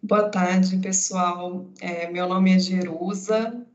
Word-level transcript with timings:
Boa 0.00 0.30
tarde, 0.30 0.78
pessoal. 0.78 1.66
É, 1.80 2.08
meu 2.08 2.28
nome 2.28 2.54
é 2.54 2.58
Jerusa, 2.60 3.66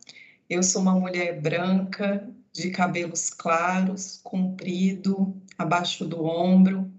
eu 0.50 0.64
sou 0.64 0.82
uma 0.82 0.98
mulher 0.98 1.42
branca, 1.42 2.26
de 2.54 2.72
cabelos 2.72 3.30
claros, 3.30 4.22
comprido, 4.24 5.36
abaixo 5.58 6.06
do 6.06 6.24
ombro. 6.24 6.90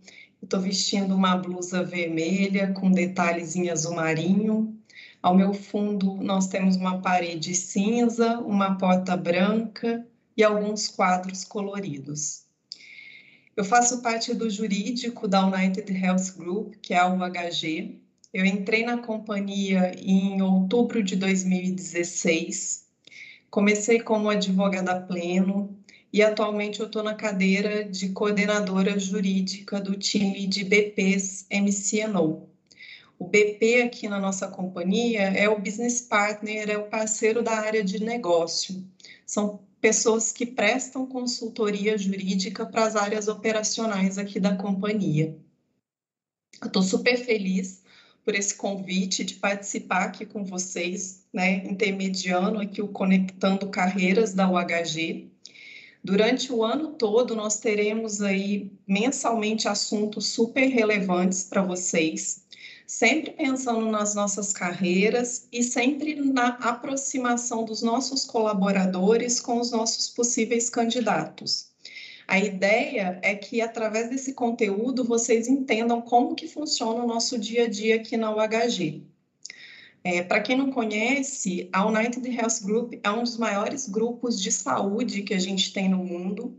Estou 0.43 0.61
vestindo 0.61 1.15
uma 1.17 1.37
blusa 1.39 1.83
vermelha 1.83 2.75
com 2.75 2.91
detalhes 2.91 3.57
em 3.57 3.71
azul 3.71 3.95
marinho. 3.95 4.79
Ao 5.22 5.35
meu 5.35 5.54
fundo, 5.54 6.17
nós 6.17 6.49
temos 6.49 6.77
uma 6.77 7.01
parede 7.01 7.54
cinza, 7.54 8.38
uma 8.41 8.77
porta 8.77 9.17
branca 9.17 10.06
e 10.37 10.45
alguns 10.45 10.87
quadros 10.87 11.45
coloridos. 11.45 12.45
Eu 13.56 13.65
faço 13.65 14.03
parte 14.03 14.35
do 14.35 14.51
jurídico 14.51 15.27
da 15.27 15.47
United 15.47 15.91
Health 15.97 16.37
Group, 16.37 16.75
que 16.83 16.93
é 16.93 16.98
a 16.98 17.09
UHG. 17.09 18.04
Eu 18.34 18.45
entrei 18.45 18.84
na 18.84 18.98
companhia 18.98 19.95
em 19.96 20.42
outubro 20.42 21.05
de 21.05 21.15
2016. 21.15 22.84
Comecei 23.48 24.01
como 24.01 24.29
advogada 24.29 25.01
pleno 25.02 25.79
e 26.12 26.20
atualmente 26.20 26.80
eu 26.80 26.87
estou 26.87 27.05
na 27.05 27.15
cadeira 27.15 27.84
de 27.84 28.09
coordenadora 28.09 28.98
jurídica 28.98 29.80
do 29.80 29.97
time 29.97 30.48
de 30.48 30.65
BPs 30.65 31.47
MCNO. 31.48 32.48
O 33.20 33.25
BP 33.25 33.83
aqui 33.83 34.09
na 34.09 34.19
nossa 34.19 34.48
companhia 34.48 35.23
é 35.23 35.48
o 35.48 35.61
business 35.61 36.01
partner, 36.01 36.69
é 36.69 36.77
o 36.77 36.89
parceiro 36.89 37.41
da 37.41 37.53
área 37.53 37.84
de 37.84 38.03
negócio. 38.03 38.84
São 39.25 39.61
pessoas 39.80 40.33
que 40.33 40.45
prestam 40.45 41.06
consultoria 41.06 41.97
jurídica 41.97 42.66
para 42.66 42.84
as 42.84 42.97
áreas 42.97 43.28
operacionais 43.28 44.19
aqui 44.19 44.41
da 44.41 44.56
companhia. 44.56 45.39
Eu 46.61 46.66
estou 46.66 46.83
super 46.83 47.16
feliz 47.16 47.84
por 48.24 48.34
esse 48.34 48.55
convite 48.55 49.23
de 49.24 49.34
participar 49.34 50.05
aqui 50.05 50.24
com 50.24 50.45
vocês, 50.45 51.24
né, 51.33 51.64
intermediando 51.66 52.61
aqui 52.61 52.81
o 52.81 52.89
Conectando 52.89 53.69
Carreiras 53.69 54.33
da 54.33 54.50
UHG. 54.50 55.28
Durante 56.03 56.53
o 56.53 56.62
ano 56.62 56.92
todo, 56.92 57.34
nós 57.34 57.58
teremos 57.61 58.22
aí 58.22 58.70
mensalmente 58.86 59.69
assuntos 59.69 60.27
super 60.28 60.66
relevantes 60.66 61.44
para 61.44 61.62
vocês 61.62 62.44
sempre 62.86 63.33
pensando 63.33 63.91
nas 63.91 64.14
nossas 64.14 64.53
carreiras 64.53 65.48
e 65.50 65.62
sempre 65.62 66.14
na 66.16 66.48
aproximação 66.48 67.64
dos 67.64 67.83
nossos 67.83 68.25
colaboradores 68.25 69.41
com 69.41 69.59
os 69.59 69.70
nossos 69.70 70.09
possíveis 70.09 70.69
candidatos. 70.69 71.73
A 72.27 72.39
ideia 72.39 73.19
é 73.22 73.34
que 73.34 73.61
através 73.61 74.08
desse 74.08 74.33
conteúdo 74.33 75.05
vocês 75.05 75.47
entendam 75.47 76.00
como 76.00 76.34
que 76.34 76.48
funciona 76.48 77.05
o 77.05 77.06
nosso 77.06 77.39
dia 77.39 77.64
a 77.64 77.69
dia 77.69 77.97
aqui 77.97 78.16
na 78.16 78.34
UHG. 78.34 79.05
É, 80.03 80.22
Para 80.22 80.41
quem 80.41 80.56
não 80.56 80.70
conhece, 80.70 81.69
a 81.72 81.86
United 81.86 82.28
Health 82.28 82.62
Group 82.62 82.94
é 83.03 83.11
um 83.11 83.22
dos 83.22 83.39
maiores 83.39 83.89
grupos 83.89 84.41
de 84.41 84.53
saúde 84.53 85.22
que 85.22 85.33
a 85.33 85.39
gente 85.39 85.72
tem 85.72 85.89
no 85.89 85.98
mundo. 85.98 86.58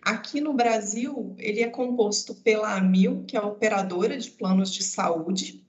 Aqui 0.00 0.40
no 0.40 0.54
Brasil, 0.54 1.34
ele 1.38 1.60
é 1.60 1.68
composto 1.68 2.34
pela 2.34 2.74
AMIL, 2.74 3.24
que 3.26 3.36
é 3.36 3.40
a 3.40 3.46
operadora 3.46 4.16
de 4.16 4.30
planos 4.30 4.72
de 4.72 4.82
saúde, 4.82 5.66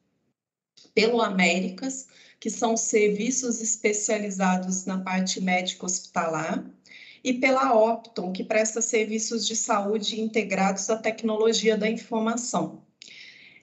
pelo 0.93 1.21
Américas, 1.21 2.07
que 2.39 2.49
são 2.49 2.77
serviços 2.77 3.61
especializados 3.61 4.85
na 4.85 4.99
parte 4.99 5.41
médica 5.41 5.85
hospitalar, 5.85 6.63
e 7.27 7.33
pela 7.33 7.73
Opton, 7.73 8.31
que 8.31 8.41
presta 8.41 8.81
serviços 8.81 9.45
de 9.45 9.53
saúde 9.53 10.21
integrados 10.21 10.89
à 10.89 10.95
tecnologia 10.95 11.75
da 11.75 11.89
informação. 11.89 12.81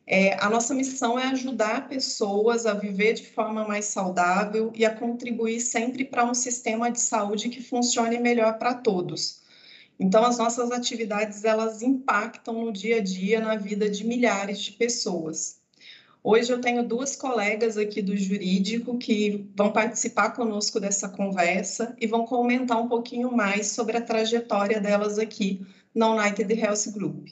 É, 0.06 0.34
a 0.38 0.50
nossa 0.50 0.74
missão 0.74 1.18
é 1.18 1.28
ajudar 1.28 1.88
pessoas 1.88 2.66
a 2.66 2.74
viver 2.74 3.14
de 3.14 3.26
forma 3.26 3.66
mais 3.66 3.86
saudável 3.86 4.70
e 4.74 4.84
a 4.84 4.94
contribuir 4.94 5.60
sempre 5.60 6.04
para 6.04 6.26
um 6.26 6.34
sistema 6.34 6.90
de 6.90 7.00
saúde 7.00 7.48
que 7.48 7.62
funcione 7.62 8.18
melhor 8.18 8.58
para 8.58 8.74
todos. 8.74 9.40
Então, 9.98 10.26
as 10.26 10.36
nossas 10.36 10.70
atividades 10.70 11.42
elas 11.42 11.80
impactam 11.80 12.66
no 12.66 12.70
dia 12.70 12.98
a 12.98 13.00
dia 13.00 13.40
na 13.40 13.56
vida 13.56 13.88
de 13.88 14.06
milhares 14.06 14.60
de 14.60 14.72
pessoas. 14.72 15.63
Hoje 16.26 16.50
eu 16.50 16.58
tenho 16.58 16.82
duas 16.82 17.14
colegas 17.14 17.76
aqui 17.76 18.00
do 18.00 18.16
jurídico 18.16 18.96
que 18.96 19.46
vão 19.54 19.70
participar 19.70 20.30
conosco 20.30 20.80
dessa 20.80 21.06
conversa 21.06 21.94
e 22.00 22.06
vão 22.06 22.24
comentar 22.24 22.80
um 22.80 22.88
pouquinho 22.88 23.30
mais 23.30 23.66
sobre 23.66 23.98
a 23.98 24.00
trajetória 24.00 24.80
delas 24.80 25.18
aqui 25.18 25.60
na 25.94 26.08
United 26.14 26.50
Health 26.50 26.92
Group. 26.94 27.28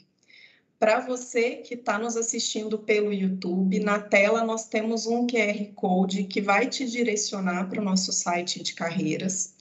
Para 0.79 1.01
você 1.01 1.55
que 1.55 1.73
está 1.73 1.99
nos 1.99 2.19
assistindo 2.19 2.79
pelo 2.79 3.15
YouTube, 3.15 3.81
na 3.81 3.99
tela 3.99 4.45
nós 4.45 4.69
temos 4.69 5.07
um 5.07 5.27
QR 5.27 5.73
Code 5.75 6.25
que 6.25 6.43
vai 6.43 6.69
te 6.69 6.85
direcionar 6.85 7.71
para 7.71 7.81
o 7.81 7.85
nosso 7.85 8.13
site 8.13 8.63
de 8.63 8.75
carreiras. 8.75 9.55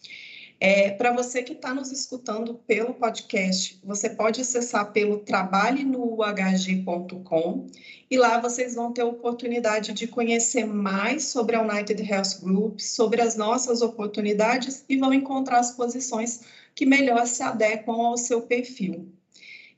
É, 0.63 0.91
Para 0.91 1.11
você 1.11 1.41
que 1.41 1.53
está 1.53 1.73
nos 1.73 1.91
escutando 1.91 2.53
pelo 2.67 2.93
podcast, 2.93 3.79
você 3.83 4.11
pode 4.11 4.41
acessar 4.41 4.91
pelo 4.91 5.17
trabalhenouhg.com 5.17 7.65
e 8.11 8.15
lá 8.15 8.39
vocês 8.39 8.75
vão 8.75 8.93
ter 8.93 9.01
a 9.01 9.07
oportunidade 9.07 9.91
de 9.91 10.05
conhecer 10.05 10.67
mais 10.67 11.23
sobre 11.23 11.55
a 11.55 11.63
United 11.63 12.07
Health 12.07 12.41
Group, 12.43 12.79
sobre 12.79 13.23
as 13.23 13.35
nossas 13.35 13.81
oportunidades 13.81 14.85
e 14.87 14.97
vão 14.97 15.11
encontrar 15.11 15.57
as 15.57 15.71
posições 15.71 16.41
que 16.75 16.85
melhor 16.85 17.25
se 17.25 17.41
adequam 17.41 17.93
ao 17.93 18.15
seu 18.15 18.43
perfil. 18.43 19.11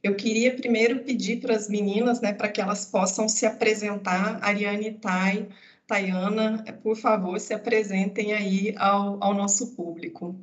Eu 0.03 0.15
queria 0.15 0.53
primeiro 0.53 1.05
pedir 1.05 1.39
para 1.39 1.55
as 1.55 1.69
meninas, 1.69 2.19
né, 2.19 2.33
para 2.33 2.50
que 2.50 2.59
elas 2.59 2.85
possam 2.85 3.29
se 3.29 3.45
apresentar, 3.45 4.38
Ariane 4.41 4.91
Thay, 4.95 5.47
Tayana, 5.88 6.61
por 6.83 6.97
favor, 6.97 7.39
se 7.39 7.53
apresentem 7.53 8.33
aí 8.33 8.75
ao, 8.77 9.23
ao 9.23 9.33
nosso 9.33 9.73
público. 9.75 10.42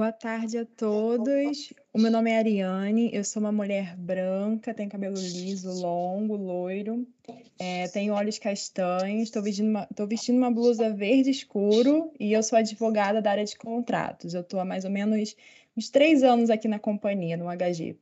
Boa 0.00 0.12
tarde 0.12 0.56
a 0.56 0.64
todos. 0.64 1.74
O 1.92 1.98
meu 1.98 2.10
nome 2.10 2.30
é 2.30 2.38
Ariane, 2.38 3.10
eu 3.12 3.22
sou 3.22 3.42
uma 3.42 3.52
mulher 3.52 3.94
branca, 3.98 4.72
tenho 4.72 4.88
cabelo 4.88 5.14
liso, 5.14 5.70
longo, 5.82 6.36
loiro, 6.36 7.06
é, 7.60 7.86
tenho 7.86 8.14
olhos 8.14 8.38
castanhos, 8.38 9.24
estou 9.24 9.42
vestindo, 9.42 9.68
uma, 9.68 9.86
vestindo 10.08 10.38
uma 10.38 10.50
blusa 10.50 10.90
verde 10.90 11.28
escuro 11.28 12.10
e 12.18 12.32
eu 12.32 12.42
sou 12.42 12.58
advogada 12.58 13.20
da 13.20 13.30
área 13.32 13.44
de 13.44 13.54
contratos. 13.58 14.32
Eu 14.32 14.40
estou 14.40 14.58
há 14.58 14.64
mais 14.64 14.86
ou 14.86 14.90
menos 14.90 15.36
uns 15.76 15.90
três 15.90 16.22
anos 16.22 16.48
aqui 16.48 16.66
na 16.66 16.78
companhia, 16.78 17.36
no 17.36 17.44
HG. 17.54 17.94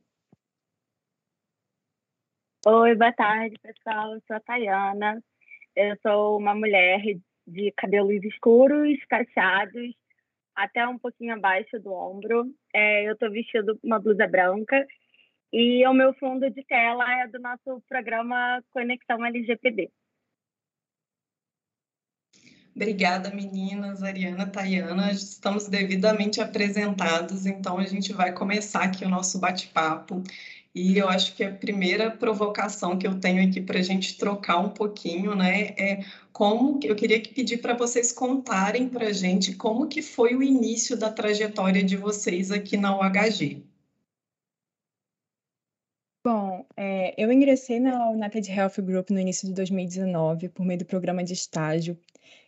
Oi, 2.65 2.95
boa 2.95 3.11
tarde, 3.11 3.57
pessoal. 3.61 4.13
Eu 4.13 4.21
sou 4.25 4.37
a 4.37 4.39
Tayana. 4.39 5.21
Eu 5.75 5.97
sou 6.01 6.37
uma 6.37 6.55
mulher 6.55 7.01
de 7.45 7.73
cabelos 7.73 8.23
escuros, 8.23 8.97
cacheados, 9.09 9.98
até 10.59 10.85
um 10.85 10.97
pouquinho 10.97 11.33
abaixo 11.33 11.79
do 11.79 11.93
ombro. 11.93 12.53
É, 12.75 13.07
eu 13.07 13.13
estou 13.13 13.31
vestindo 13.31 13.79
uma 13.81 13.99
blusa 13.99 14.27
branca 14.27 14.85
e 15.51 15.87
o 15.87 15.93
meu 15.93 16.13
fundo 16.13 16.49
de 16.51 16.63
tela 16.65 17.05
é 17.21 17.27
do 17.27 17.39
nosso 17.39 17.81
programa 17.87 18.61
Conexão 18.71 19.25
LGPD. 19.25 19.89
Obrigada, 22.75 23.29
meninas, 23.31 24.03
Ariana, 24.03 24.45
Tayana. 24.45 25.11
Estamos 25.11 25.67
devidamente 25.67 26.39
apresentados, 26.39 27.45
então 27.45 27.77
a 27.77 27.85
gente 27.85 28.13
vai 28.13 28.31
começar 28.31 28.83
aqui 28.83 29.03
o 29.03 29.09
nosso 29.09 29.39
bate-papo. 29.39 30.23
E 30.73 30.97
eu 30.97 31.09
acho 31.09 31.35
que 31.35 31.43
a 31.43 31.51
primeira 31.51 32.11
provocação 32.11 32.97
que 32.97 33.07
eu 33.07 33.19
tenho 33.19 33.47
aqui 33.47 33.59
para 33.59 33.79
a 33.79 33.81
gente 33.81 34.17
trocar 34.17 34.59
um 34.59 34.69
pouquinho, 34.69 35.35
né, 35.35 35.73
é 35.77 36.05
como 36.31 36.79
eu 36.83 36.95
queria 36.95 37.21
pedir 37.21 37.57
para 37.57 37.73
vocês 37.73 38.11
contarem 38.11 38.87
para 38.87 39.07
a 39.07 39.13
gente 39.13 39.55
como 39.55 39.87
que 39.87 40.01
foi 40.01 40.35
o 40.35 40.43
início 40.43 40.95
da 40.95 41.11
trajetória 41.11 41.83
de 41.83 41.97
vocês 41.97 42.51
aqui 42.51 42.77
na 42.77 42.95
UHG. 42.97 43.63
Bom, 46.23 46.65
é, 46.77 47.15
eu 47.17 47.31
ingressei 47.31 47.79
na 47.79 48.09
United 48.11 48.51
Health 48.51 48.81
Group 48.81 49.09
no 49.09 49.19
início 49.19 49.47
de 49.47 49.53
2019 49.53 50.49
por 50.49 50.65
meio 50.65 50.79
do 50.79 50.85
programa 50.85 51.23
de 51.23 51.33
estágio. 51.33 51.97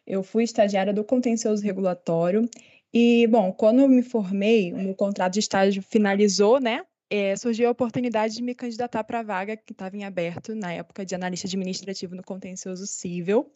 Eu 0.06 0.22
fui 0.22 0.44
estagiária 0.44 0.94
do 0.94 1.04
contencioso 1.04 1.64
regulatório 1.64 2.48
e, 2.94 3.26
bom, 3.28 3.52
quando 3.52 3.80
eu 3.80 3.88
me 3.88 4.04
formei, 4.04 4.74
o 4.74 4.94
contrato 4.94 5.34
de 5.34 5.40
estágio 5.40 5.82
finalizou, 5.82 6.60
né? 6.60 6.86
É, 7.12 7.36
surgiu 7.36 7.68
a 7.68 7.72
oportunidade 7.72 8.36
de 8.36 8.42
me 8.42 8.56
candidatar 8.56 9.04
para 9.04 9.20
a 9.20 9.24
vaga 9.24 9.58
que 9.58 9.74
estava 9.74 9.98
em 9.98 10.06
aberto 10.06 10.56
na 10.56 10.72
época 10.72 11.06
de 11.06 11.14
analista 11.14 11.46
administrativo 11.46 12.16
no 12.16 12.24
contencioso 12.24 12.88
civil. 12.88 13.52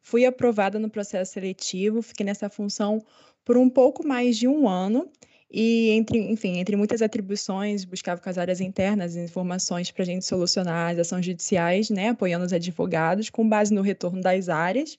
Fui 0.00 0.24
aprovada 0.24 0.78
no 0.78 0.88
processo 0.88 1.32
seletivo, 1.32 2.02
fiquei 2.02 2.24
nessa 2.24 2.48
função 2.48 3.04
por 3.44 3.56
um 3.56 3.68
pouco 3.68 4.06
mais 4.06 4.36
de 4.36 4.46
um 4.46 4.68
ano 4.68 5.10
e 5.50 5.90
entre, 5.90 6.18
enfim, 6.30 6.58
entre 6.58 6.76
muitas 6.76 7.02
atribuições, 7.02 7.84
buscava 7.84 8.20
com 8.20 8.30
as 8.30 8.38
áreas 8.38 8.60
internas 8.60 9.16
informações 9.16 9.90
para 9.90 10.04
a 10.04 10.06
gente 10.06 10.24
solucionar 10.24 10.92
as 10.92 11.00
ações 11.00 11.26
judiciais, 11.26 11.90
né, 11.90 12.10
apoiando 12.10 12.44
os 12.44 12.52
advogados 12.52 13.28
com 13.28 13.48
base 13.48 13.74
no 13.74 13.82
retorno 13.82 14.20
das 14.20 14.48
áreas. 14.48 14.96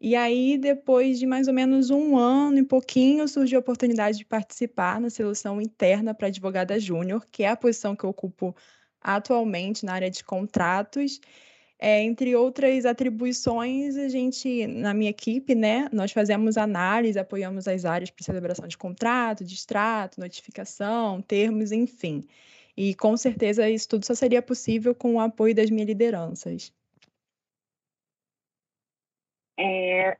E 0.00 0.14
aí, 0.14 0.56
depois 0.56 1.18
de 1.18 1.26
mais 1.26 1.48
ou 1.48 1.54
menos 1.54 1.90
um 1.90 2.16
ano 2.16 2.58
e 2.58 2.64
pouquinho, 2.64 3.26
surgiu 3.26 3.58
a 3.58 3.60
oportunidade 3.60 4.18
de 4.18 4.24
participar 4.24 5.00
na 5.00 5.10
seleção 5.10 5.60
interna 5.60 6.14
para 6.14 6.28
advogada 6.28 6.78
júnior, 6.78 7.26
que 7.30 7.42
é 7.42 7.48
a 7.48 7.56
posição 7.56 7.96
que 7.96 8.04
eu 8.04 8.10
ocupo 8.10 8.54
atualmente 9.00 9.84
na 9.84 9.92
área 9.94 10.10
de 10.10 10.22
contratos. 10.24 11.20
É, 11.80 12.02
entre 12.02 12.34
outras 12.36 12.84
atribuições, 12.86 13.96
a 13.96 14.08
gente, 14.08 14.66
na 14.66 14.94
minha 14.94 15.10
equipe, 15.10 15.54
né, 15.54 15.88
nós 15.92 16.12
fazemos 16.12 16.56
análise, 16.56 17.18
apoiamos 17.18 17.68
as 17.68 17.84
áreas 17.84 18.10
para 18.10 18.24
celebração 18.24 18.66
de 18.68 18.76
contrato, 18.78 19.44
de 19.44 19.54
extrato, 19.54 20.20
notificação, 20.20 21.22
termos, 21.22 21.72
enfim. 21.72 22.24
E 22.76 22.94
com 22.94 23.16
certeza 23.16 23.68
isso 23.70 23.88
tudo 23.88 24.06
só 24.06 24.14
seria 24.14 24.42
possível 24.42 24.94
com 24.94 25.14
o 25.16 25.20
apoio 25.20 25.54
das 25.54 25.70
minhas 25.70 25.88
lideranças. 25.88 26.72
É, 29.58 30.16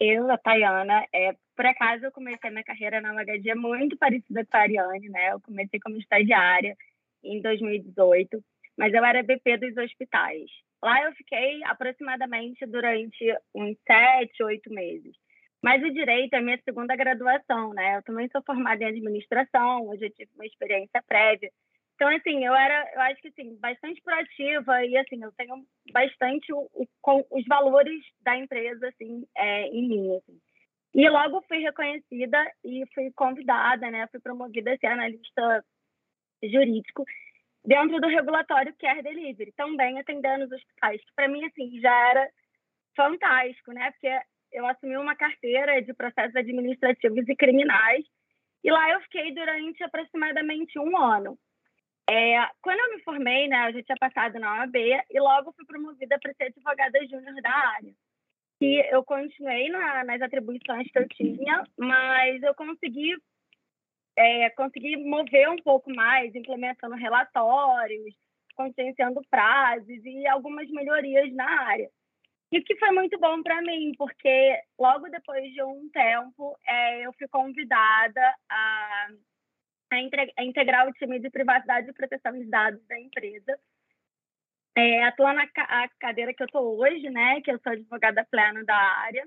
eu, 0.00 0.30
a 0.30 0.38
Tayana, 0.38 1.06
é, 1.12 1.34
por 1.56 1.66
acaso 1.66 2.04
eu 2.04 2.12
comecei 2.12 2.50
minha 2.50 2.64
carreira 2.64 3.00
na 3.00 3.12
HG 3.24 3.54
muito 3.54 3.96
parecida 3.96 4.44
com 4.44 4.56
a 4.56 4.60
Ariane, 4.60 5.08
né? 5.08 5.32
Eu 5.32 5.40
comecei 5.40 5.80
como 5.80 5.96
estagiária 5.96 6.76
em 7.24 7.40
2018, 7.40 8.42
mas 8.76 8.92
eu 8.92 9.04
era 9.04 9.22
BP 9.22 9.56
dos 9.58 9.76
hospitais. 9.76 10.50
Lá 10.82 11.02
eu 11.04 11.12
fiquei 11.14 11.64
aproximadamente 11.64 12.66
durante 12.66 13.34
uns 13.54 13.76
sete, 13.86 14.42
oito 14.44 14.70
meses. 14.72 15.14
Mas 15.62 15.82
o 15.82 15.92
direito 15.92 16.34
é 16.34 16.40
minha 16.40 16.60
segunda 16.64 16.94
graduação, 16.94 17.72
né? 17.72 17.96
Eu 17.96 18.02
também 18.02 18.28
sou 18.30 18.42
formada 18.44 18.84
em 18.84 18.86
administração, 18.86 19.88
hoje 19.88 20.04
eu 20.04 20.10
tive 20.10 20.30
uma 20.34 20.46
experiência 20.46 21.02
prévia. 21.08 21.50
Então, 21.96 22.08
assim, 22.14 22.44
eu 22.44 22.54
era, 22.54 22.92
eu 22.94 23.00
acho 23.00 23.22
que, 23.22 23.28
assim, 23.28 23.56
bastante 23.56 24.02
proativa 24.02 24.84
e, 24.84 24.96
assim, 24.98 25.22
eu 25.22 25.32
tenho 25.32 25.66
bastante 25.92 26.52
o, 26.52 26.68
o, 26.74 26.86
os 27.30 27.44
valores 27.46 28.04
da 28.20 28.36
empresa, 28.36 28.88
assim, 28.88 29.26
é, 29.34 29.66
em 29.68 29.88
mim, 29.88 30.16
assim. 30.16 30.38
E 30.94 31.08
logo 31.08 31.42
fui 31.48 31.58
reconhecida 31.58 32.38
e 32.64 32.84
fui 32.94 33.10
convidada, 33.12 33.90
né? 33.90 34.06
Fui 34.08 34.20
promovida 34.20 34.72
a 34.72 34.78
ser 34.78 34.86
analista 34.88 35.64
jurídico 36.42 37.04
dentro 37.64 37.98
do 37.98 38.08
regulatório 38.08 38.74
Care 38.78 39.02
Delivery, 39.02 39.52
também 39.52 39.98
atendendo 39.98 40.44
os 40.44 40.52
hospitais, 40.52 41.00
que 41.00 41.14
para 41.14 41.28
mim, 41.28 41.44
assim, 41.46 41.80
já 41.80 42.10
era 42.10 42.30
fantástico, 42.94 43.72
né? 43.72 43.90
Porque 43.90 44.20
eu 44.52 44.66
assumi 44.66 44.96
uma 44.96 45.16
carteira 45.16 45.80
de 45.80 45.92
processos 45.94 46.36
administrativos 46.36 47.26
e 47.26 47.34
criminais 47.34 48.04
e 48.62 48.70
lá 48.70 48.90
eu 48.90 49.00
fiquei 49.02 49.34
durante 49.34 49.82
aproximadamente 49.82 50.78
um 50.78 50.96
ano. 50.96 51.38
É, 52.08 52.48
quando 52.62 52.78
eu 52.78 52.96
me 52.96 53.02
formei, 53.02 53.48
né, 53.48 53.68
eu 53.68 53.72
já 53.74 53.82
tinha 53.82 53.96
passado 53.98 54.38
na 54.38 54.60
OAB 54.60 54.76
e 54.76 55.20
logo 55.20 55.52
fui 55.52 55.66
promovida 55.66 56.18
para 56.20 56.32
ser 56.34 56.44
advogada 56.44 57.06
júnior 57.06 57.34
da 57.42 57.50
área. 57.50 57.92
E 58.60 58.94
eu 58.94 59.04
continuei 59.04 59.68
na, 59.68 60.04
nas 60.04 60.22
atribuições 60.22 60.90
que 60.90 60.98
eu 60.98 61.08
tinha, 61.08 61.64
mas 61.76 62.42
eu 62.42 62.54
consegui 62.54 63.16
é, 64.16 64.50
conseguir 64.50 64.96
mover 64.96 65.50
um 65.50 65.56
pouco 65.56 65.94
mais, 65.94 66.34
implementando 66.34 66.94
relatórios, 66.94 68.14
conscienciando 68.54 69.20
prazos 69.30 70.04
e 70.04 70.26
algumas 70.26 70.68
melhorias 70.70 71.30
na 71.34 71.48
área. 71.66 71.90
E 72.50 72.62
que 72.62 72.76
foi 72.76 72.92
muito 72.92 73.18
bom 73.18 73.42
para 73.42 73.60
mim, 73.60 73.92
porque 73.98 74.58
logo 74.78 75.08
depois 75.10 75.52
de 75.52 75.62
um 75.62 75.90
tempo 75.90 76.56
é, 76.66 77.06
eu 77.06 77.12
fui 77.14 77.28
convidada 77.28 78.34
a, 78.48 79.08
a, 79.90 80.44
integrar 80.44 80.88
o 80.88 80.92
time 80.92 81.18
de 81.18 81.30
privacidade 81.30 81.88
e 81.88 81.92
proteção 81.92 82.32
de 82.32 82.44
dados 82.46 82.84
da 82.86 82.98
empresa. 82.98 83.58
É, 84.76 85.00
na 85.00 85.48
a 85.56 85.88
cadeira 85.98 86.34
que 86.34 86.42
eu 86.42 86.46
estou 86.46 86.78
hoje, 86.78 87.08
né, 87.08 87.40
que 87.40 87.50
eu 87.50 87.58
sou 87.60 87.72
advogada 87.72 88.26
plena 88.30 88.62
da 88.64 88.76
área, 88.76 89.26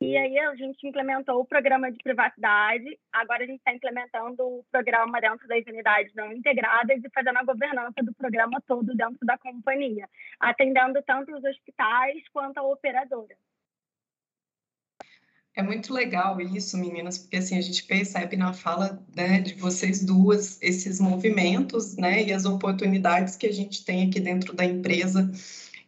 e 0.00 0.16
aí 0.16 0.38
a 0.38 0.54
gente 0.54 0.86
implementou 0.86 1.40
o 1.40 1.46
programa 1.46 1.90
de 1.90 1.98
privacidade. 2.02 2.98
Agora 3.12 3.42
a 3.42 3.46
gente 3.46 3.58
está 3.58 3.72
implementando 3.72 4.42
o 4.42 4.64
programa 4.70 5.20
dentro 5.20 5.48
das 5.48 5.64
unidades 5.66 6.12
não 6.14 6.32
integradas 6.32 7.02
e 7.02 7.10
fazendo 7.10 7.38
a 7.38 7.44
governança 7.44 8.02
do 8.02 8.12
programa 8.14 8.60
todo 8.66 8.94
dentro 8.94 9.24
da 9.24 9.38
companhia, 9.38 10.08
atendendo 10.38 11.02
tanto 11.02 11.34
os 11.34 11.42
hospitais 11.42 12.22
quanto 12.32 12.58
a 12.58 12.62
operadora. 12.62 13.34
É 15.56 15.62
muito 15.62 15.94
legal 15.94 16.40
isso, 16.40 16.76
meninas, 16.76 17.16
porque 17.16 17.36
assim 17.36 17.56
a 17.56 17.60
gente 17.60 17.84
percebe 17.84 18.36
na 18.36 18.52
fala 18.52 19.00
né, 19.14 19.40
de 19.40 19.54
vocês 19.54 20.04
duas 20.04 20.60
esses 20.60 20.98
movimentos, 20.98 21.96
né, 21.96 22.24
e 22.24 22.32
as 22.32 22.44
oportunidades 22.44 23.36
que 23.36 23.46
a 23.46 23.52
gente 23.52 23.84
tem 23.84 24.08
aqui 24.08 24.18
dentro 24.18 24.52
da 24.52 24.64
empresa 24.64 25.30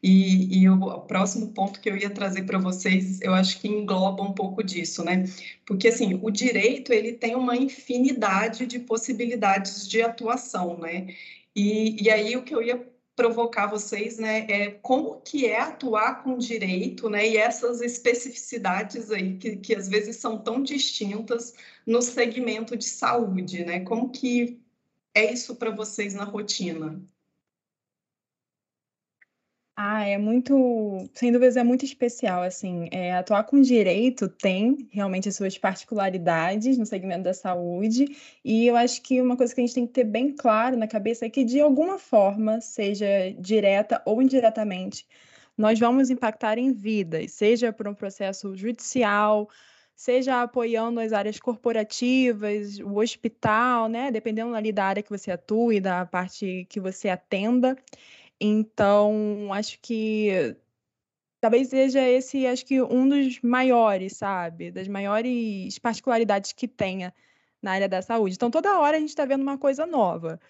e, 0.03 0.61
e 0.63 0.69
o 0.69 1.01
próximo 1.01 1.49
ponto 1.49 1.81
que 1.81 1.91
eu 1.91 1.97
ia 1.97 2.11
trazer 2.11 2.45
para 2.45 2.59
vocês, 2.59 3.21
eu 3.23 3.35
acho 3.35 3.59
que 3.61 3.67
engloba 3.67 4.23
um 4.23 4.33
pouco 4.33 4.63
disso, 4.63 5.05
né? 5.05 5.25
Porque 5.67 5.89
assim, 5.89 6.19
o 6.23 6.31
direito 6.31 6.93
ele 6.93 7.13
tem 7.15 7.35
uma 7.35 7.57
infinidade 7.57 8.67
de 8.67 8.79
possibilidades 8.79 9.89
de 9.89 10.03
atuação, 10.03 10.79
né? 10.79 11.09
E, 11.55 12.01
e 12.05 12.11
aí 12.11 12.37
o 12.37 12.43
que 12.45 12.55
eu 12.55 12.63
ia 12.63 12.87
provocar 13.17 13.67
vocês, 13.67 14.19
né, 14.19 14.47
é 14.49 14.71
como 14.71 15.21
que 15.23 15.47
é 15.47 15.59
atuar 15.59 16.23
com 16.23 16.37
direito, 16.37 17.09
né, 17.09 17.27
e 17.27 17.37
essas 17.39 17.81
especificidades 17.81 19.11
aí 19.11 19.39
que, 19.39 19.57
que 19.57 19.75
às 19.75 19.89
vezes 19.89 20.17
são 20.17 20.39
tão 20.39 20.63
distintas 20.63 21.55
no 21.87 22.03
segmento 22.03 22.77
de 22.77 22.85
saúde, 22.85 23.65
né? 23.65 23.81
Como 23.81 24.11
que 24.11 24.61
é 25.15 25.33
isso 25.33 25.57
para 25.57 25.71
vocês 25.71 26.15
na 26.15 26.25
rotina? 26.25 27.01
Ah, 29.79 30.07
é 30.07 30.17
muito, 30.17 30.55
sem 31.13 31.31
dúvidas, 31.31 31.55
é 31.55 31.63
muito 31.63 31.85
especial, 31.85 32.43
assim, 32.43 32.89
é, 32.91 33.13
atuar 33.15 33.45
com 33.45 33.61
direito 33.61 34.27
tem 34.27 34.89
realmente 34.91 35.29
as 35.29 35.37
suas 35.37 35.59
particularidades 35.59 36.79
no 36.79 36.87
segmento 36.87 37.25
da 37.25 37.35
saúde, 37.35 38.07
e 38.43 38.67
eu 38.67 38.75
acho 38.75 39.03
que 39.03 39.21
uma 39.21 39.37
coisa 39.37 39.55
que 39.55 39.61
a 39.61 39.65
gente 39.67 39.75
tem 39.75 39.87
que 39.87 39.93
ter 39.93 40.05
bem 40.05 40.35
claro 40.35 40.79
na 40.79 40.87
cabeça 40.89 41.27
é 41.27 41.31
que, 41.31 41.45
de 41.45 41.61
alguma 41.61 41.99
forma, 41.99 42.59
seja 42.63 43.07
direta 43.39 44.01
ou 44.07 44.23
indiretamente, 44.23 45.07
nós 45.59 45.79
vamos 45.79 46.09
impactar 46.09 46.57
em 46.57 46.73
vidas, 46.73 47.33
seja 47.33 47.71
por 47.71 47.87
um 47.87 47.95
processo 47.95 48.57
judicial, 48.57 49.47
seja 49.95 50.41
apoiando 50.43 51.01
as 51.01 51.13
áreas 51.13 51.39
corporativas, 51.39 52.79
o 52.81 52.97
hospital, 52.99 53.89
né, 53.89 54.11
dependendo 54.11 54.55
ali 54.55 54.73
da 54.73 54.85
área 54.87 55.03
que 55.03 55.11
você 55.11 55.31
atue, 55.33 55.81
da 55.81 56.07
parte 56.07 56.67
que 56.71 56.81
você 56.81 57.09
atenda. 57.11 57.77
Então, 58.41 59.53
acho 59.53 59.79
que 59.81 60.57
talvez 61.41 61.69
seja 61.69 62.01
esse, 62.09 62.47
acho 62.47 62.67
que 62.67 62.83
um 62.83 63.09
dos 63.09 63.41
maiores, 63.41 64.17
sabe? 64.17 64.71
Das 64.71 64.89
maiores 64.89 65.79
particularidades 65.79 66.53
que 66.53 66.69
tenha 66.69 67.15
na 67.63 67.73
área 67.73 67.89
da 67.89 68.03
saúde. 68.03 68.35
Então, 68.37 68.51
toda 68.51 68.79
hora 68.79 68.97
a 68.97 69.01
gente 69.01 69.11
está 69.11 69.25
vendo 69.25 69.43
uma 69.43 69.59
coisa 69.59 69.87
nova. 69.87 70.41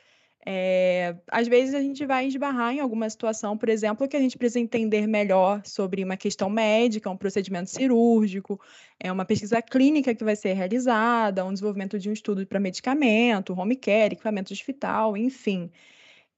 É, 0.48 1.16
às 1.28 1.48
vezes 1.48 1.74
a 1.74 1.80
gente 1.80 2.06
vai 2.06 2.28
esbarrar 2.28 2.72
em 2.72 2.78
alguma 2.78 3.10
situação, 3.10 3.58
por 3.58 3.68
exemplo, 3.68 4.06
que 4.06 4.16
a 4.16 4.20
gente 4.20 4.38
precisa 4.38 4.60
entender 4.60 5.04
melhor 5.08 5.60
sobre 5.64 6.04
uma 6.04 6.16
questão 6.16 6.48
médica, 6.48 7.10
um 7.10 7.16
procedimento 7.16 7.68
cirúrgico, 7.68 8.60
é 9.00 9.10
uma 9.10 9.24
pesquisa 9.24 9.60
clínica 9.60 10.14
que 10.14 10.22
vai 10.22 10.36
ser 10.36 10.52
realizada, 10.52 11.44
um 11.44 11.52
desenvolvimento 11.52 11.98
de 11.98 12.08
um 12.08 12.12
estudo 12.12 12.46
para 12.46 12.60
medicamento, 12.60 13.58
home 13.58 13.74
care, 13.74 14.14
equipamento 14.14 14.52
hospital, 14.52 15.16
enfim. 15.16 15.68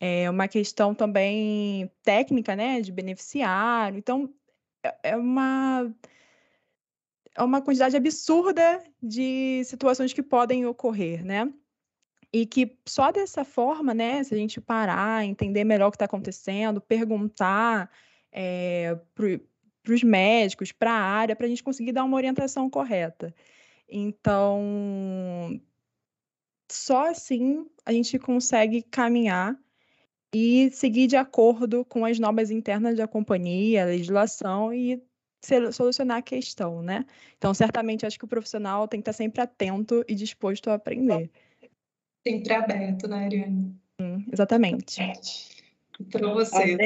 É 0.01 0.31
uma 0.31 0.47
questão 0.47 0.95
também 0.95 1.91
técnica, 2.03 2.55
né, 2.55 2.81
de 2.81 2.93
beneficiário. 2.93 3.99
Então, 3.99 4.33
é, 4.83 5.11
é 5.11 5.17
uma 5.17 5.93
é 7.39 7.43
uma 7.43 7.63
quantidade 7.63 7.97
absurda 7.97 8.83
de 9.01 9.63
situações 9.65 10.13
que 10.13 10.23
podem 10.23 10.67
ocorrer, 10.67 11.25
né? 11.25 11.53
E 12.33 12.45
que 12.45 12.77
só 12.87 13.13
dessa 13.13 13.45
forma, 13.45 13.95
né, 13.95 14.23
se 14.25 14.35
a 14.35 14.37
gente 14.37 14.61
parar, 14.61 15.25
entender 15.25 15.65
melhor 15.65 15.89
o 15.89 15.91
que 15.91 15.97
está 15.97 16.05
acontecendo, 16.07 16.81
perguntar 16.81 17.91
é, 18.33 18.99
para 19.15 19.95
os 19.95 20.03
médicos, 20.03 20.73
para 20.73 20.93
a 20.93 21.01
área, 21.01 21.37
para 21.37 21.47
a 21.47 21.49
gente 21.49 21.63
conseguir 21.63 21.93
dar 21.93 22.05
uma 22.05 22.17
orientação 22.17 22.69
correta. 22.69 23.35
Então, 23.89 25.61
só 26.71 27.07
assim 27.09 27.67
a 27.87 27.93
gente 27.93 28.19
consegue 28.19 28.83
caminhar 28.83 29.59
e 30.35 30.71
seguir 30.71 31.07
de 31.07 31.17
acordo 31.17 31.85
com 31.85 32.05
as 32.05 32.19
normas 32.19 32.51
internas 32.51 32.97
da 32.97 33.09
companhia, 33.09 33.83
a 33.83 33.87
legislação 33.87 34.73
e 34.73 35.03
solucionar 35.73 36.19
a 36.19 36.23
questão, 36.23 36.83
né? 36.83 37.05
Então, 37.37 37.55
certamente, 37.55 38.05
acho 38.05 38.19
que 38.19 38.25
o 38.25 38.29
profissional 38.29 38.89
tem 38.89 39.01
que 39.01 39.09
estar 39.09 39.17
sempre 39.17 39.41
atento 39.41 40.05
e 40.09 40.15
disposto 40.15 40.69
a 40.69 40.75
aprender. 40.75 41.31
Sempre 42.27 42.53
aberto, 42.53 43.09
né, 43.09 43.25
Ariane? 43.25 43.75
Hum, 44.01 44.25
exatamente. 44.33 45.01
Para 46.11 46.29
você. 46.29 46.77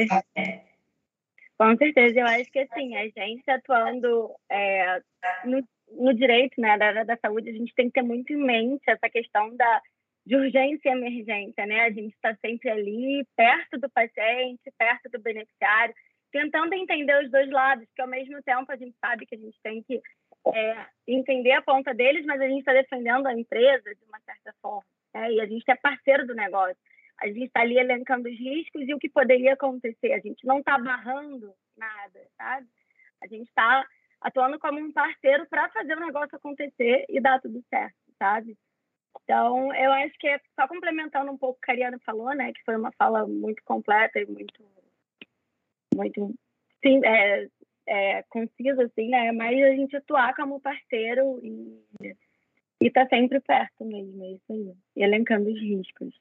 Com 1.57 1.77
certeza, 1.77 2.19
eu 2.19 2.25
acho 2.25 2.51
que 2.51 2.59
assim, 2.59 2.95
a 2.95 3.03
gente 3.03 3.49
atuando 3.49 4.31
é, 4.49 5.01
no, 5.45 5.63
no, 5.91 6.13
direito 6.13 6.59
né, 6.59 6.77
da, 6.77 7.03
da 7.03 7.17
saúde, 7.17 7.49
a 7.49 7.53
gente 7.53 7.73
tem 7.75 7.87
que 7.87 7.93
ter 7.93 8.01
muito 8.01 8.33
em 8.33 8.37
mente 8.37 8.83
essa 8.87 9.09
questão 9.09 9.55
da 9.55 9.81
de 10.25 10.35
urgência 10.35 10.89
e 10.89 10.91
emergência, 10.91 11.65
né? 11.65 11.81
A 11.81 11.91
gente 11.91 12.13
está 12.13 12.35
sempre 12.35 12.69
ali, 12.69 13.27
perto 13.35 13.77
do 13.77 13.89
paciente, 13.89 14.71
perto 14.77 15.09
do 15.09 15.19
beneficiário, 15.19 15.93
tentando 16.31 16.73
entender 16.73 17.23
os 17.23 17.29
dois 17.29 17.49
lados, 17.49 17.87
que 17.95 18.01
ao 18.01 18.07
mesmo 18.07 18.41
tempo 18.41 18.71
a 18.71 18.75
gente 18.75 18.95
sabe 18.99 19.25
que 19.25 19.35
a 19.35 19.37
gente 19.37 19.57
tem 19.61 19.83
que 19.83 20.01
é, 20.47 20.85
entender 21.07 21.51
a 21.51 21.61
ponta 21.61 21.93
deles, 21.93 22.25
mas 22.25 22.41
a 22.41 22.47
gente 22.47 22.59
está 22.59 22.73
defendendo 22.73 23.27
a 23.27 23.37
empresa 23.37 23.93
de 23.93 24.03
uma 24.05 24.19
certa 24.21 24.53
forma, 24.61 24.85
né? 25.13 25.31
e 25.33 25.41
a 25.41 25.45
gente 25.45 25.63
é 25.69 25.75
parceiro 25.75 26.25
do 26.25 26.33
negócio. 26.33 26.77
A 27.21 27.27
gente 27.27 27.45
está 27.45 27.61
ali 27.61 27.77
elencando 27.77 28.27
os 28.27 28.37
riscos 28.37 28.81
e 28.87 28.93
o 28.93 28.99
que 28.99 29.07
poderia 29.07 29.53
acontecer. 29.53 30.13
A 30.13 30.19
gente 30.19 30.45
não 30.45 30.59
está 30.59 30.77
barrando 30.77 31.53
nada, 31.77 32.19
sabe? 32.35 32.67
A 33.21 33.27
gente 33.27 33.47
está 33.47 33.85
atuando 34.19 34.57
como 34.57 34.79
um 34.79 34.91
parceiro 34.91 35.45
para 35.47 35.69
fazer 35.69 35.95
o 35.95 36.05
negócio 36.05 36.35
acontecer 36.35 37.05
e 37.07 37.21
dar 37.21 37.39
tudo 37.39 37.63
certo, 37.69 37.95
sabe? 38.17 38.57
Então, 39.21 39.73
eu 39.75 39.91
acho 39.91 40.17
que 40.19 40.27
é 40.27 40.39
só 40.59 40.67
complementando 40.67 41.31
um 41.31 41.37
pouco 41.37 41.57
o 41.57 41.61
que 41.61 41.71
a 41.71 41.73
Ariana 41.73 41.99
falou, 42.05 42.33
né? 42.35 42.51
Que 42.51 42.63
foi 42.63 42.75
uma 42.75 42.91
fala 42.93 43.25
muito 43.27 43.63
completa 43.63 44.19
e 44.19 44.25
muito, 44.25 44.63
muito 45.95 46.35
sim, 46.81 46.99
é, 47.05 47.47
é, 47.87 48.23
concisa, 48.23 48.83
assim, 48.83 49.09
né? 49.09 49.31
Mas 49.31 49.61
a 49.63 49.75
gente 49.75 49.95
atuar 49.95 50.35
como 50.35 50.59
parceiro 50.59 51.39
e 51.43 52.15
e 52.83 52.91
tá 52.91 53.07
sempre 53.07 53.39
perto 53.39 53.85
mesmo, 53.85 54.25
é 54.25 54.31
isso 54.31 54.51
aí. 54.51 54.75
Elencando 54.97 55.49
os 55.49 55.57
riscos. 55.57 56.13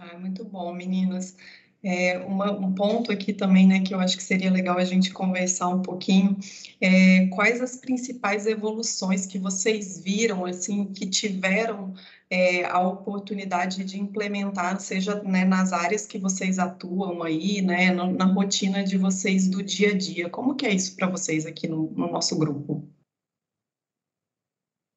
Ah, 0.00 0.18
muito 0.18 0.44
bom, 0.44 0.74
meninas. 0.74 1.36
É, 1.82 2.18
uma, 2.18 2.52
um 2.52 2.74
ponto 2.74 3.10
aqui 3.10 3.32
também, 3.32 3.66
né, 3.66 3.80
que 3.80 3.94
eu 3.94 4.00
acho 4.00 4.16
que 4.16 4.22
seria 4.22 4.50
legal 4.50 4.76
a 4.76 4.84
gente 4.84 5.12
conversar 5.12 5.68
um 5.68 5.80
pouquinho, 5.80 6.36
é, 6.78 7.26
quais 7.28 7.60
as 7.62 7.76
principais 7.76 8.46
evoluções 8.46 9.24
que 9.24 9.38
vocês 9.38 9.98
viram, 9.98 10.44
assim, 10.44 10.84
que 10.92 11.06
tiveram 11.06 11.94
é, 12.30 12.64
a 12.64 12.80
oportunidade 12.80 13.82
de 13.82 13.98
implementar, 13.98 14.78
seja 14.80 15.22
né, 15.22 15.44
nas 15.44 15.72
áreas 15.72 16.06
que 16.06 16.18
vocês 16.18 16.58
atuam 16.58 17.22
aí, 17.22 17.62
né, 17.62 17.90
na, 17.90 18.06
na, 18.06 18.24
rotina 18.26 18.84
de 18.84 18.96
vocês 18.96 19.48
do 19.48 19.62
dia 19.62 19.90
a 19.90 19.96
dia. 19.96 20.30
Como 20.30 20.54
que 20.54 20.66
é 20.66 20.72
isso 20.72 20.94
para 20.94 21.08
vocês 21.08 21.46
aqui 21.46 21.66
no, 21.66 21.90
no 21.90 22.10
nosso 22.12 22.38
grupo? 22.38 22.86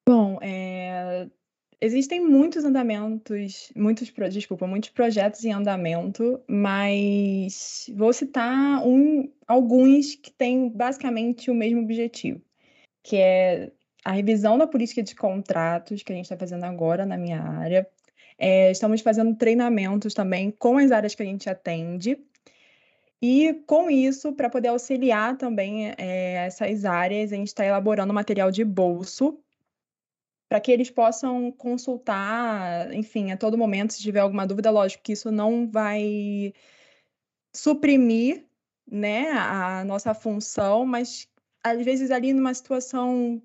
Bom, 0.06 0.38
é, 0.42 0.73
existem 1.84 2.18
muitos 2.20 2.64
andamentos, 2.64 3.70
muitos, 3.76 4.10
desculpa, 4.30 4.66
muitos 4.66 4.88
projetos 4.88 5.44
em 5.44 5.52
andamento, 5.52 6.40
mas 6.48 7.90
vou 7.94 8.12
citar 8.12 8.82
um, 8.86 9.30
alguns 9.46 10.14
que 10.14 10.30
têm 10.30 10.70
basicamente 10.70 11.50
o 11.50 11.54
mesmo 11.54 11.82
objetivo, 11.82 12.40
que 13.02 13.16
é 13.16 13.70
a 14.02 14.12
revisão 14.12 14.56
da 14.56 14.66
política 14.66 15.02
de 15.02 15.14
contratos 15.14 16.02
que 16.02 16.12
a 16.12 16.16
gente 16.16 16.24
está 16.24 16.36
fazendo 16.36 16.64
agora 16.64 17.04
na 17.04 17.18
minha 17.18 17.42
área. 17.42 17.86
É, 18.38 18.70
estamos 18.70 19.02
fazendo 19.02 19.36
treinamentos 19.36 20.14
também 20.14 20.50
com 20.50 20.78
as 20.78 20.90
áreas 20.90 21.14
que 21.14 21.22
a 21.22 21.26
gente 21.26 21.50
atende. 21.50 22.18
E 23.20 23.54
com 23.66 23.90
isso, 23.90 24.32
para 24.32 24.50
poder 24.50 24.68
auxiliar 24.68 25.36
também 25.36 25.92
é, 25.96 26.46
essas 26.46 26.84
áreas, 26.84 27.32
a 27.32 27.36
gente 27.36 27.48
está 27.48 27.64
elaborando 27.64 28.12
material 28.12 28.50
de 28.50 28.64
bolso 28.64 29.38
para 30.48 30.60
que 30.60 30.70
eles 30.70 30.90
possam 30.90 31.50
consultar, 31.52 32.92
enfim, 32.94 33.32
a 33.32 33.36
todo 33.36 33.58
momento, 33.58 33.92
se 33.92 34.02
tiver 34.02 34.20
alguma 34.20 34.46
dúvida, 34.46 34.70
lógico 34.70 35.02
que 35.02 35.12
isso 35.12 35.30
não 35.30 35.68
vai 35.68 36.52
suprimir, 37.52 38.44
né, 38.86 39.30
a 39.30 39.84
nossa 39.84 40.12
função, 40.14 40.84
mas 40.84 41.28
às 41.62 41.82
vezes 41.84 42.10
ali 42.10 42.32
numa 42.32 42.52
situação 42.52 43.42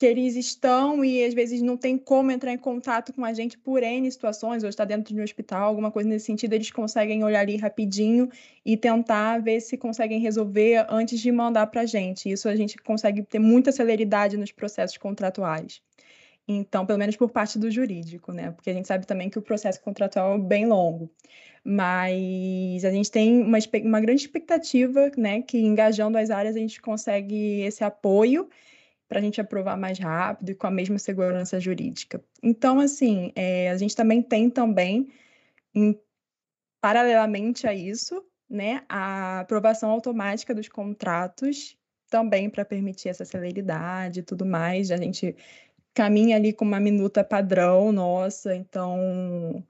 que 0.00 0.06
eles 0.06 0.34
estão 0.34 1.04
e 1.04 1.22
às 1.22 1.34
vezes 1.34 1.60
não 1.60 1.76
tem 1.76 1.98
como 1.98 2.30
entrar 2.30 2.50
em 2.54 2.56
contato 2.56 3.12
com 3.12 3.22
a 3.22 3.34
gente 3.34 3.58
por 3.58 3.82
N 3.82 4.10
situações, 4.10 4.62
ou 4.62 4.70
está 4.70 4.82
dentro 4.82 5.12
de 5.12 5.20
um 5.20 5.22
hospital, 5.22 5.68
alguma 5.68 5.90
coisa 5.90 6.08
nesse 6.08 6.24
sentido, 6.24 6.54
eles 6.54 6.70
conseguem 6.70 7.22
olhar 7.22 7.40
ali 7.40 7.58
rapidinho 7.58 8.30
e 8.64 8.78
tentar 8.78 9.42
ver 9.42 9.60
se 9.60 9.76
conseguem 9.76 10.18
resolver 10.18 10.86
antes 10.88 11.20
de 11.20 11.30
mandar 11.30 11.66
para 11.66 11.82
a 11.82 11.84
gente. 11.84 12.30
Isso 12.30 12.48
a 12.48 12.56
gente 12.56 12.78
consegue 12.78 13.22
ter 13.22 13.38
muita 13.38 13.70
celeridade 13.70 14.38
nos 14.38 14.50
processos 14.50 14.96
contratuais. 14.96 15.82
Então, 16.48 16.86
pelo 16.86 16.98
menos 16.98 17.14
por 17.14 17.28
parte 17.28 17.58
do 17.58 17.70
jurídico, 17.70 18.32
né? 18.32 18.52
Porque 18.52 18.70
a 18.70 18.72
gente 18.72 18.88
sabe 18.88 19.06
também 19.06 19.28
que 19.28 19.38
o 19.38 19.42
processo 19.42 19.82
contratual 19.82 20.36
é 20.36 20.38
bem 20.38 20.64
longo. 20.64 21.10
Mas 21.62 22.86
a 22.86 22.90
gente 22.90 23.10
tem 23.10 23.42
uma, 23.42 23.58
uma 23.84 24.00
grande 24.00 24.22
expectativa, 24.22 25.12
né? 25.14 25.42
Que 25.42 25.58
engajando 25.58 26.16
as 26.16 26.30
áreas 26.30 26.56
a 26.56 26.58
gente 26.58 26.80
consegue 26.80 27.60
esse 27.60 27.84
apoio 27.84 28.48
para 29.10 29.18
a 29.18 29.22
gente 29.22 29.40
aprovar 29.40 29.76
mais 29.76 29.98
rápido 29.98 30.50
e 30.50 30.54
com 30.54 30.68
a 30.68 30.70
mesma 30.70 30.96
segurança 30.96 31.58
jurídica. 31.58 32.22
Então, 32.40 32.78
assim, 32.78 33.32
é, 33.34 33.68
a 33.68 33.76
gente 33.76 33.96
também 33.96 34.22
tem 34.22 34.48
também, 34.48 35.08
em, 35.74 36.00
paralelamente 36.80 37.66
a 37.66 37.74
isso, 37.74 38.24
né, 38.48 38.84
a 38.88 39.40
aprovação 39.40 39.90
automática 39.90 40.54
dos 40.54 40.68
contratos, 40.68 41.76
também 42.08 42.48
para 42.48 42.64
permitir 42.64 43.08
essa 43.08 43.24
celeridade 43.24 44.20
e 44.20 44.22
tudo 44.22 44.46
mais. 44.46 44.92
A 44.92 44.96
gente 44.96 45.34
caminha 45.92 46.36
ali 46.36 46.52
com 46.52 46.64
uma 46.64 46.78
minuta 46.78 47.24
padrão 47.24 47.90
nossa, 47.90 48.54
então, 48.54 49.64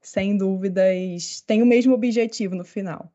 sem 0.00 0.36
dúvidas, 0.36 1.40
tem 1.40 1.62
o 1.62 1.66
mesmo 1.66 1.94
objetivo 1.94 2.54
no 2.54 2.64
final. 2.64 3.13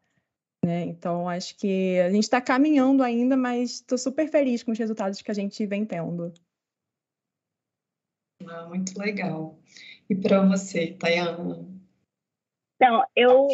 Né? 0.69 0.83
Então, 0.83 1.27
acho 1.27 1.57
que 1.57 1.99
a 1.99 2.11
gente 2.11 2.25
está 2.25 2.39
caminhando 2.39 3.01
ainda, 3.01 3.35
mas 3.35 3.71
estou 3.71 3.97
super 3.97 4.29
feliz 4.29 4.61
com 4.61 4.71
os 4.71 4.77
resultados 4.77 5.19
que 5.19 5.31
a 5.31 5.33
gente 5.33 5.65
vem 5.65 5.83
tendo. 5.83 6.31
Ah, 8.47 8.67
muito 8.67 8.95
legal. 8.99 9.57
E 10.07 10.13
para 10.13 10.45
você, 10.45 10.93
Tayana? 10.93 11.67
Então, 12.75 13.03
eu, 13.15 13.47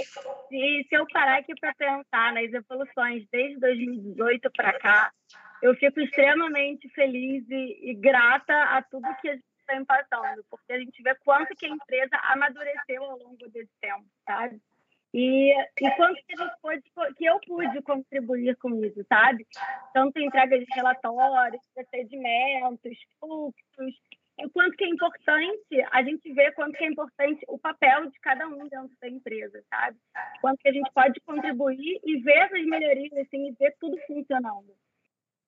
se, 0.49 0.85
se 0.89 0.95
eu 0.95 1.07
parar 1.07 1.39
aqui 1.39 1.53
para 1.57 1.73
pensar 1.73 2.33
nas 2.33 2.51
evoluções 2.51 3.25
desde 3.31 3.61
2018 3.61 4.51
para 4.51 4.77
cá, 4.77 5.13
eu 5.61 5.73
fico 5.75 6.01
extremamente 6.01 6.89
feliz 6.89 7.45
e, 7.49 7.91
e 7.91 7.93
grata 7.95 8.53
a 8.53 8.81
tudo 8.81 9.07
que 9.21 9.29
a 9.29 9.35
gente 9.35 9.45
está 9.57 9.85
passando, 9.85 10.43
porque 10.49 10.73
a 10.73 10.79
gente 10.79 11.01
vê 11.01 11.15
quanto 11.23 11.55
que 11.55 11.65
a 11.65 11.69
empresa 11.69 12.17
amadureceu 12.33 13.03
ao 13.05 13.17
longo 13.17 13.49
desse 13.49 13.71
tempo, 13.79 14.05
sabe? 14.27 14.59
E, 15.17 15.53
e 15.53 15.91
quanto 15.95 16.21
que, 16.27 16.35
pôde, 16.61 16.83
que 17.15 17.23
eu 17.23 17.39
pude 17.47 17.81
contribuir 17.83 18.53
com 18.57 18.83
isso, 18.83 19.01
sabe? 19.07 19.47
Tanto 19.93 20.19
entrega 20.19 20.59
de 20.59 20.65
relatórios, 20.73 21.61
procedimentos, 21.73 22.97
fluxos, 23.17 23.95
o 24.37 24.49
quanto 24.49 24.75
que 24.75 24.83
é 24.83 24.89
importante 24.89 25.81
a 25.93 26.03
gente 26.03 26.33
ver 26.33 26.53
quanto 26.53 26.77
que 26.77 26.83
é 26.83 26.87
importante 26.87 27.45
o 27.47 27.57
papel 27.57 28.09
de 28.11 28.19
cada 28.19 28.45
um 28.45 28.67
dentro 28.67 28.91
da 29.01 29.07
empresa, 29.07 29.63
sabe? 29.69 29.97
Quanto 30.41 30.57
que 30.57 30.67
a 30.67 30.73
gente 30.73 30.91
pode 30.93 31.17
contribuir 31.21 32.01
e 32.03 32.17
ver 32.19 32.37
essas 32.39 32.65
melhorias, 32.65 33.13
assim, 33.13 33.47
e 33.47 33.55
ver 33.57 33.73
tudo 33.79 33.97
funcionando. 34.07 34.75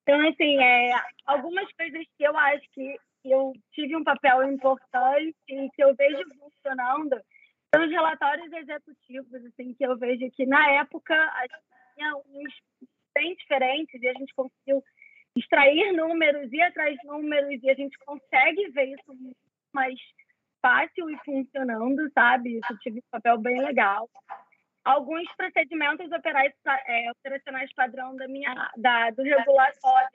Então, 0.03 0.25
assim, 0.29 0.63
é, 0.63 0.93
algumas 1.25 1.69
coisas 1.73 2.05
que 2.17 2.23
eu 2.23 2.37
acho 2.37 2.65
que 2.71 2.95
eu 3.25 3.51
tive 3.73 3.97
um 3.97 4.03
papel 4.05 4.49
importante 4.49 5.35
e 5.49 5.69
que 5.71 5.83
eu 5.83 5.93
vejo 5.93 6.23
funcionando 6.39 7.21
são 7.73 7.85
os 7.85 7.91
relatórios 7.91 8.51
executivos, 8.51 9.45
assim, 9.45 9.73
que 9.73 9.85
eu 9.85 9.97
vejo 9.97 10.29
que 10.31 10.45
na 10.45 10.71
época 10.71 11.13
a 11.15 11.41
gente 11.41 11.95
tinha 11.95 12.15
uns 12.15 12.53
bem 13.13 13.35
diferentes 13.35 14.01
e 14.01 14.07
a 14.07 14.13
gente 14.13 14.33
conseguiu 14.33 14.83
extrair 15.35 15.91
números, 15.93 16.51
ir 16.51 16.61
atrás 16.61 16.97
números 17.03 17.61
e 17.61 17.69
a 17.69 17.73
gente 17.73 17.97
consegue 17.99 18.69
ver 18.69 18.93
isso 18.93 19.13
muito 19.13 19.37
mais 19.73 19.99
fácil 20.61 21.09
e 21.09 21.17
funcionando, 21.23 22.09
sabe? 22.13 22.57
Isso 22.57 22.77
tive 22.79 22.99
um 22.99 23.09
papel 23.11 23.37
bem 23.37 23.61
legal. 23.61 24.09
Alguns 24.83 25.29
procedimentos 25.35 26.09
operais, 26.11 26.53
é, 26.87 27.11
operacionais 27.11 27.73
padrão 27.73 28.15
da 28.15 28.27
minha, 28.27 28.71
da, 28.77 29.11
do 29.11 29.21
regulatório 29.21 30.09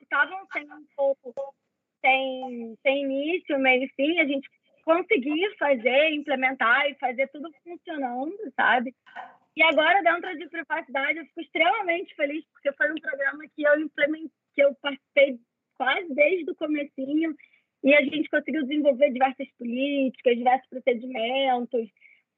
estavam 0.00 0.46
sendo 0.52 0.74
um 0.74 0.86
pouco 0.94 1.32
sem, 2.04 2.76
sem 2.82 3.04
início, 3.04 3.58
meio 3.58 3.84
e 3.84 3.88
fim, 3.94 4.20
a 4.20 4.26
gente 4.26 4.48
conseguir 4.82 5.56
fazer, 5.58 6.10
implementar 6.10 6.88
e 6.90 6.94
fazer 6.96 7.28
tudo 7.28 7.50
funcionando, 7.62 8.36
sabe? 8.56 8.94
E 9.56 9.62
agora, 9.62 10.02
dentro 10.02 10.36
de 10.38 10.48
privacidade, 10.48 11.18
eu 11.18 11.26
fico 11.26 11.40
extremamente 11.42 12.14
feliz, 12.14 12.44
porque 12.52 12.72
foi 12.72 12.90
um 12.90 12.96
programa 12.96 13.44
que 13.54 13.62
eu 13.62 13.80
implementei, 13.80 14.30
que 14.54 14.62
eu 14.62 14.74
participei 14.76 15.38
quase 15.76 16.14
desde 16.14 16.50
o 16.50 16.54
comecinho, 16.54 17.34
e 17.84 17.94
a 17.94 18.02
gente 18.02 18.30
conseguiu 18.30 18.62
desenvolver 18.62 19.10
diversas 19.10 19.48
políticas, 19.58 20.36
diversos 20.36 20.68
procedimentos, 20.68 21.90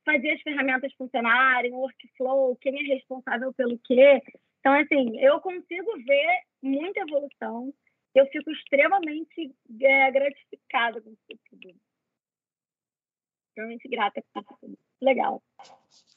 fazer 0.05 0.31
as 0.31 0.43
ferramentas 0.43 0.93
funcionarem, 0.95 1.73
o 1.73 1.79
workflow, 1.79 2.57
quem 2.57 2.79
é 2.79 2.95
responsável 2.95 3.53
pelo 3.55 3.79
quê. 3.85 4.23
Então, 4.61 4.73
assim, 4.75 5.19
eu 5.21 5.41
consigo 5.41 5.93
ver 6.05 6.41
muita 6.63 7.01
evolução, 7.01 7.73
eu 8.15 8.27
fico 8.27 8.51
extremamente 8.51 9.55
é, 9.83 10.11
gratificada 10.11 11.01
com 11.01 11.11
isso 11.11 11.41
tudo 11.51 11.75
extremamente 13.55 13.89
grata. 13.89 14.21
Legal. 15.01 15.41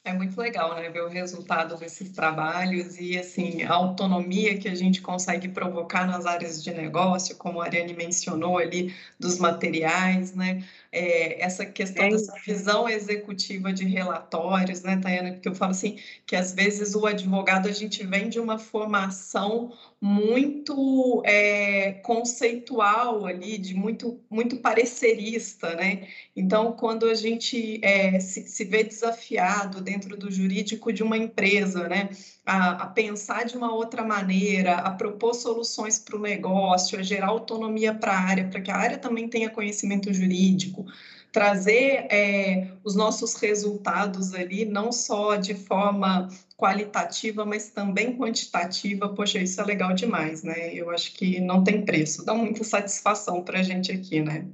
É 0.08 0.14
muito 0.14 0.40
legal, 0.40 0.74
né, 0.74 0.90
ver 0.90 1.04
o 1.04 1.10
resultado 1.10 1.76
desses 1.76 2.12
trabalhos 2.12 2.98
e, 2.98 3.18
assim, 3.18 3.64
a 3.64 3.74
autonomia 3.74 4.58
que 4.58 4.70
a 4.70 4.74
gente 4.74 5.02
consegue 5.02 5.50
provocar 5.50 6.08
nas 6.08 6.26
áreas 6.26 6.64
de 6.64 6.74
negócio, 6.74 7.36
como 7.36 7.60
a 7.60 7.66
Ariane 7.66 7.94
mencionou 7.94 8.58
ali, 8.58 8.96
dos 9.20 9.38
materiais, 9.38 10.34
né, 10.34 10.64
é, 10.94 11.44
essa 11.44 11.66
questão 11.66 12.06
é 12.06 12.10
dessa 12.12 12.34
visão 12.46 12.88
executiva 12.88 13.74
de 13.74 13.84
relatórios, 13.84 14.82
né, 14.82 14.96
Tayana, 14.96 15.34
porque 15.34 15.50
eu 15.50 15.56
falo 15.56 15.72
assim, 15.72 16.00
que 16.26 16.38
às 16.38 16.54
vezes 16.54 16.96
o 16.96 17.06
advogado, 17.06 17.68
a 17.68 17.74
gente 17.74 18.06
vem 18.06 18.30
de 18.30 18.40
uma 18.40 18.58
formação 18.58 19.74
muito 20.00 21.24
é, 21.26 21.94
conceitual 22.04 23.26
ali, 23.26 23.58
de 23.58 23.74
muito, 23.74 24.20
muito 24.30 24.58
parecerista, 24.58 25.76
né? 25.76 26.08
Então, 26.36 26.74
quando 26.74 27.08
a 27.08 27.16
gente 27.16 27.80
é, 27.84 28.20
se, 28.20 28.48
se, 28.48 28.64
vê 28.64 28.84
desafiado 28.84 29.67
dentro 29.68 30.18
do 30.18 30.32
jurídico 30.32 30.92
de 30.92 31.04
uma 31.04 31.18
empresa, 31.18 31.88
né, 31.88 32.10
a, 32.46 32.84
a 32.84 32.88
pensar 32.88 33.46
de 33.46 33.56
uma 33.58 33.74
outra 33.74 34.04
maneira, 34.04 34.76
a 34.76 34.92
propor 34.92 35.34
soluções 35.34 36.00
para 36.00 36.16
o 36.16 36.22
negócio, 36.22 37.00
a 37.00 37.04
gerar 37.04 37.28
autonomia 37.28 37.94
para 37.94 38.14
a 38.14 38.20
área, 38.20 38.48
para 38.48 38.62
que 38.62 38.72
a 38.72 38.76
área 38.76 38.98
também 38.98 39.28
tenha 39.28 39.50
conhecimento 39.50 40.14
jurídico, 40.14 40.86
trazer 41.32 42.08
é, 42.10 42.72
os 42.84 42.96
nossos 42.96 43.36
resultados 43.36 44.34
ali, 44.34 44.66
não 44.66 44.92
só 44.92 45.36
de 45.36 45.54
forma 45.54 46.28
qualitativa, 46.58 47.46
mas 47.46 47.70
também 47.70 48.18
quantitativa. 48.18 49.10
Poxa, 49.10 49.40
isso 49.40 49.62
é 49.62 49.64
legal 49.64 49.94
demais, 49.94 50.42
né? 50.42 50.74
Eu 50.74 50.90
acho 50.90 51.14
que 51.14 51.40
não 51.40 51.64
tem 51.64 51.86
preço, 51.86 52.26
dá 52.26 52.34
muita 52.34 52.64
satisfação 52.64 53.44
para 53.44 53.60
a 53.60 53.64
gente 53.64 53.92
aqui, 53.92 54.20
né? 54.20 54.48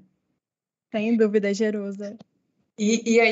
Sem 0.91 1.15
dúvida, 1.15 1.53
Jerusa. 1.53 2.17
E, 2.77 3.13
e 3.13 3.19
aí, 3.19 3.31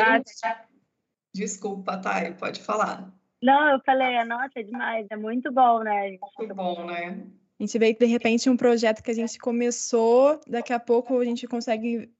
desculpa, 1.34 1.98
Thay, 1.98 2.34
pode 2.34 2.62
falar. 2.62 3.12
Não, 3.42 3.72
eu 3.72 3.80
falei, 3.86 4.24
nossa, 4.26 4.60
é 4.60 4.64
demais, 4.64 5.08
é 5.10 5.16
muito 5.16 5.52
bom, 5.52 5.80
né? 5.80 6.18
Muito 6.38 6.56
bom, 6.56 6.86
né? 6.86 7.26
A 7.60 7.64
gente 7.64 7.78
vê 7.78 7.94
que, 7.94 8.06
de 8.06 8.12
repente, 8.12 8.50
um 8.50 8.58
projeto 8.58 9.04
que 9.04 9.12
a 9.12 9.16
gente 9.16 9.38
começou, 9.40 10.40
daqui 10.48 10.74
a 10.74 10.80
pouco 10.80 11.20
a 11.20 11.26
gente 11.26 11.48
consegue 11.48 12.12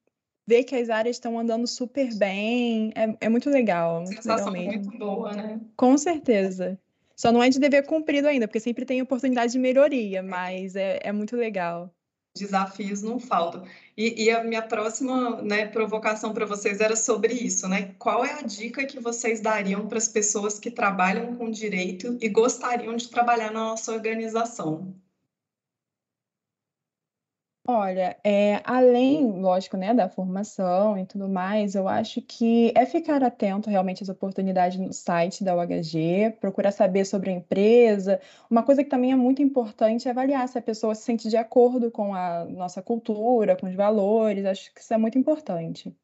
ver 0.48 0.64
que 0.64 0.76
as 0.76 0.90
áreas 0.90 1.16
estão 1.16 1.40
andando 1.40 1.68
super 1.68 2.14
bem. 2.16 2.92
É, 2.96 3.26
é 3.26 3.30
muito 3.30 3.50
legal. 3.50 4.02
Muito 4.02 4.16
Sensação 4.16 4.52
legal 4.52 4.74
mesmo. 4.74 4.92
muito 4.92 4.98
boa, 4.98 5.32
né? 5.34 5.62
Com 5.76 5.98
certeza. 5.98 6.80
Só 7.16 7.32
não 7.32 7.42
é 7.42 7.50
de 7.50 7.60
dever 7.60 7.86
cumprido 7.86 8.28
ainda, 8.28 8.48
porque 8.48 8.60
sempre 8.60 8.86
tem 8.86 9.02
oportunidade 9.02 9.52
de 9.52 9.60
melhoria, 9.60 10.24
mas 10.24 10.76
é, 10.76 11.00
é 11.04 11.12
muito 11.12 11.36
legal. 11.36 11.94
Desafios 12.36 13.02
não 13.02 13.20
faltam. 13.20 13.66
E, 13.98 14.24
e 14.26 14.32
a 14.32 14.44
minha 14.44 14.62
próxima 14.62 15.42
né, 15.42 15.66
provocação 15.68 16.34
para 16.34 16.46
vocês 16.46 16.80
era 16.80 16.96
sobre 16.96 17.34
isso, 17.34 17.68
né? 17.68 17.94
Qual 18.00 18.24
é 18.24 18.34
a 18.34 18.42
dica 18.42 18.86
que 18.86 19.00
vocês 19.00 19.42
dariam 19.42 19.88
para 19.88 19.98
as 19.98 20.08
pessoas 20.08 20.58
que 20.60 20.72
trabalham 20.72 21.36
com 21.36 21.50
direito 21.52 22.18
e 22.22 22.30
gostariam 22.30 22.96
de 22.96 23.10
trabalhar 23.10 23.52
na 23.52 23.60
nossa 23.62 23.92
organização? 23.94 25.01
Olha, 27.68 28.18
é, 28.24 28.60
além, 28.66 29.40
lógico, 29.40 29.78
né, 29.78 29.94
da 29.94 30.10
formação 30.10 30.98
e 30.98 31.06
tudo 31.06 31.30
mais, 31.30 31.76
eu 31.76 31.88
acho 31.88 32.20
que 32.20 32.74
é 32.76 32.88
ficar 32.88 33.24
atento 33.24 33.70
realmente 33.70 34.02
às 34.02 34.10
oportunidades 34.10 34.80
no 34.80 34.92
site 34.92 35.44
da 35.44 35.56
UHG, 35.56 36.38
procurar 36.40 36.72
saber 36.72 37.06
sobre 37.06 37.30
a 37.30 37.34
empresa. 37.34 38.20
Uma 38.50 38.64
coisa 38.64 38.84
que 38.84 38.90
também 38.90 39.12
é 39.12 39.16
muito 39.16 39.44
importante 39.44 40.08
é 40.08 40.12
avaliar 40.12 40.48
se 40.48 40.58
a 40.58 40.62
pessoa 40.62 40.96
se 40.96 41.04
sente 41.04 41.30
de 41.30 41.38
acordo 41.38 41.92
com 41.92 42.16
a 42.16 42.46
nossa 42.46 42.82
cultura, 42.82 43.56
com 43.56 43.68
os 43.68 43.76
valores. 43.76 44.44
Acho 44.44 44.74
que 44.74 44.82
isso 44.82 44.94
é 44.94 44.98
muito 44.98 45.20
importante. 45.20 45.96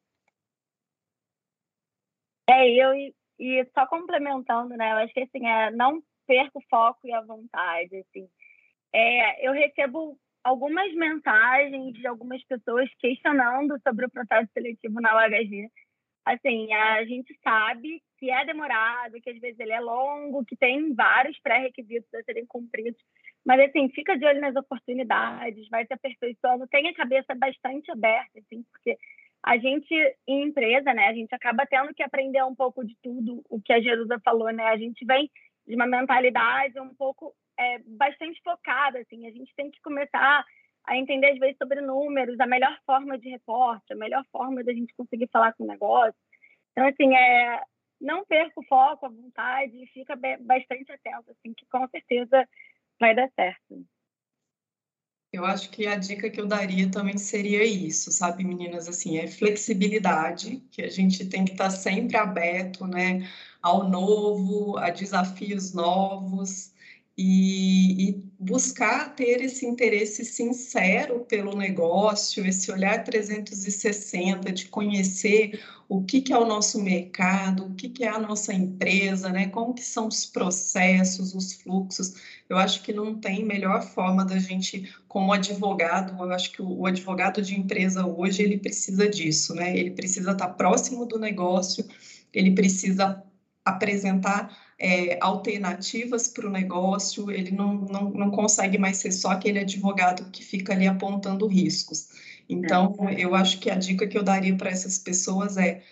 É, 2.48 2.68
eu 2.70 2.94
e 3.38 3.64
só 3.74 3.84
complementando, 3.86 4.76
né? 4.76 4.92
Eu 4.92 4.96
acho 4.98 5.12
que 5.12 5.20
assim, 5.20 5.44
é, 5.44 5.70
não 5.72 6.02
perca 6.24 6.56
o 6.56 6.62
foco 6.70 7.00
e 7.04 7.12
a 7.12 7.20
vontade, 7.20 7.96
assim. 7.96 8.28
É, 8.92 9.46
eu 9.46 9.52
recebo 9.52 10.18
algumas 10.44 10.92
mensagens 10.94 11.94
de 11.94 12.06
algumas 12.06 12.42
pessoas 12.44 12.88
questionando 12.98 13.78
sobre 13.86 14.06
o 14.06 14.10
processo 14.10 14.50
seletivo 14.52 15.00
na 15.00 15.14
UHG. 15.16 15.70
Assim, 16.24 16.72
a 16.72 17.04
gente 17.04 17.38
sabe 17.42 18.02
que 18.18 18.30
é 18.30 18.44
demorado, 18.44 19.20
que 19.20 19.30
às 19.30 19.38
vezes 19.38 19.58
ele 19.58 19.72
é 19.72 19.80
longo, 19.80 20.44
que 20.44 20.56
tem 20.56 20.94
vários 20.94 21.38
pré-requisitos 21.40 22.12
a 22.12 22.22
serem 22.22 22.44
cumpridos, 22.46 23.00
mas 23.46 23.60
assim, 23.60 23.88
fica 23.90 24.16
de 24.18 24.26
olho 24.26 24.40
nas 24.40 24.54
oportunidades, 24.54 25.68
vai 25.70 25.86
se 25.86 25.94
aperfeiçoando, 25.94 26.66
tem 26.68 26.88
a 26.88 26.94
cabeça 26.94 27.34
bastante 27.34 27.90
aberta, 27.90 28.38
assim, 28.40 28.62
porque 28.70 28.98
a 29.42 29.56
gente, 29.56 29.94
em 30.26 30.48
empresa, 30.48 30.92
né, 30.92 31.06
a 31.06 31.14
gente 31.14 31.34
acaba 31.34 31.64
tendo 31.64 31.94
que 31.94 32.02
aprender 32.02 32.44
um 32.44 32.54
pouco 32.54 32.84
de 32.84 32.96
tudo 33.02 33.42
o 33.48 33.60
que 33.60 33.72
a 33.72 33.80
Jerusa 33.80 34.20
falou, 34.24 34.52
né? 34.52 34.64
A 34.64 34.76
gente 34.76 35.04
vem 35.04 35.30
de 35.66 35.74
uma 35.74 35.86
mentalidade 35.86 36.78
um 36.80 36.94
pouco 36.94 37.34
é, 37.58 37.78
bastante 37.80 38.40
focada, 38.42 39.00
assim, 39.00 39.26
a 39.26 39.30
gente 39.30 39.52
tem 39.56 39.70
que 39.70 39.80
começar 39.82 40.44
a 40.84 40.96
entender, 40.96 41.32
às 41.32 41.38
vezes, 41.38 41.56
sobre 41.58 41.80
números, 41.80 42.38
a 42.40 42.46
melhor 42.46 42.78
forma 42.86 43.18
de 43.18 43.28
reporte, 43.28 43.92
a 43.92 43.96
melhor 43.96 44.24
forma 44.30 44.62
da 44.62 44.72
gente 44.72 44.94
conseguir 44.94 45.28
falar 45.30 45.52
com 45.52 45.64
o 45.64 45.66
negócio. 45.66 46.14
Então, 46.72 46.86
assim, 46.86 47.14
é, 47.14 47.62
não 48.00 48.24
perca 48.24 48.58
o 48.58 48.64
foco, 48.64 49.04
a 49.04 49.10
vontade, 49.10 49.86
fica 49.92 50.16
bastante 50.40 50.92
atento, 50.92 51.30
assim, 51.30 51.52
que 51.52 51.66
com 51.66 51.86
certeza 51.88 52.48
vai 52.98 53.14
dar 53.14 53.28
certo. 53.34 53.84
Eu 55.30 55.44
acho 55.44 55.70
que 55.70 55.86
a 55.86 55.94
dica 55.96 56.30
que 56.30 56.40
eu 56.40 56.46
daria 56.46 56.90
também 56.90 57.18
seria 57.18 57.62
isso, 57.62 58.10
sabe, 58.10 58.44
meninas? 58.44 58.88
Assim, 58.88 59.18
é 59.18 59.26
flexibilidade, 59.26 60.60
que 60.70 60.80
a 60.80 60.88
gente 60.88 61.28
tem 61.28 61.44
que 61.44 61.52
estar 61.52 61.68
sempre 61.68 62.16
aberto, 62.16 62.86
né, 62.86 63.28
ao 63.60 63.86
novo, 63.86 64.78
a 64.78 64.88
desafios 64.88 65.74
novos 65.74 66.72
e, 67.20 68.10
e, 68.10 68.28
buscar 68.38 69.16
ter 69.16 69.42
esse 69.42 69.66
interesse 69.66 70.24
sincero 70.24 71.24
pelo 71.24 71.56
negócio, 71.56 72.46
esse 72.46 72.70
olhar 72.70 73.02
360 73.02 74.52
de 74.52 74.66
conhecer 74.66 75.60
o 75.88 76.04
que, 76.04 76.20
que 76.20 76.32
é 76.32 76.38
o 76.38 76.46
nosso 76.46 76.80
mercado, 76.80 77.66
o 77.66 77.74
que, 77.74 77.88
que 77.88 78.04
é 78.04 78.08
a 78.08 78.20
nossa 78.20 78.54
empresa, 78.54 79.30
né? 79.30 79.48
Como 79.48 79.74
que 79.74 79.82
são 79.82 80.06
os 80.06 80.26
processos, 80.26 81.34
os 81.34 81.54
fluxos. 81.54 82.14
Eu 82.48 82.56
acho 82.56 82.82
que 82.82 82.92
não 82.92 83.18
tem 83.18 83.44
melhor 83.44 83.82
forma 83.82 84.24
da 84.24 84.38
gente, 84.38 84.88
como 85.08 85.32
advogado, 85.32 86.22
eu 86.22 86.30
acho 86.30 86.52
que 86.52 86.62
o, 86.62 86.82
o 86.82 86.86
advogado 86.86 87.42
de 87.42 87.58
empresa 87.58 88.06
hoje 88.06 88.42
ele 88.44 88.58
precisa 88.58 89.08
disso, 89.08 89.54
né? 89.56 89.76
Ele 89.76 89.90
precisa 89.90 90.30
estar 90.30 90.50
próximo 90.50 91.04
do 91.04 91.18
negócio, 91.18 91.84
ele 92.32 92.52
precisa 92.52 93.24
apresentar 93.64 94.67
é, 94.78 95.18
alternativas 95.20 96.28
para 96.28 96.46
o 96.46 96.50
negócio, 96.50 97.30
ele 97.30 97.50
não, 97.50 97.74
não, 97.74 98.10
não 98.10 98.30
consegue 98.30 98.78
mais 98.78 98.98
ser 98.98 99.12
só 99.12 99.30
aquele 99.30 99.58
advogado 99.58 100.30
que 100.30 100.44
fica 100.44 100.72
ali 100.72 100.86
apontando 100.86 101.46
riscos. 101.46 102.08
Então, 102.48 102.94
é. 103.08 103.20
eu 103.20 103.34
acho 103.34 103.58
que 103.58 103.70
a 103.70 103.74
dica 103.74 104.06
que 104.06 104.16
eu 104.16 104.22
daria 104.22 104.56
para 104.56 104.70
essas 104.70 104.98
pessoas 104.98 105.56
é 105.56 105.82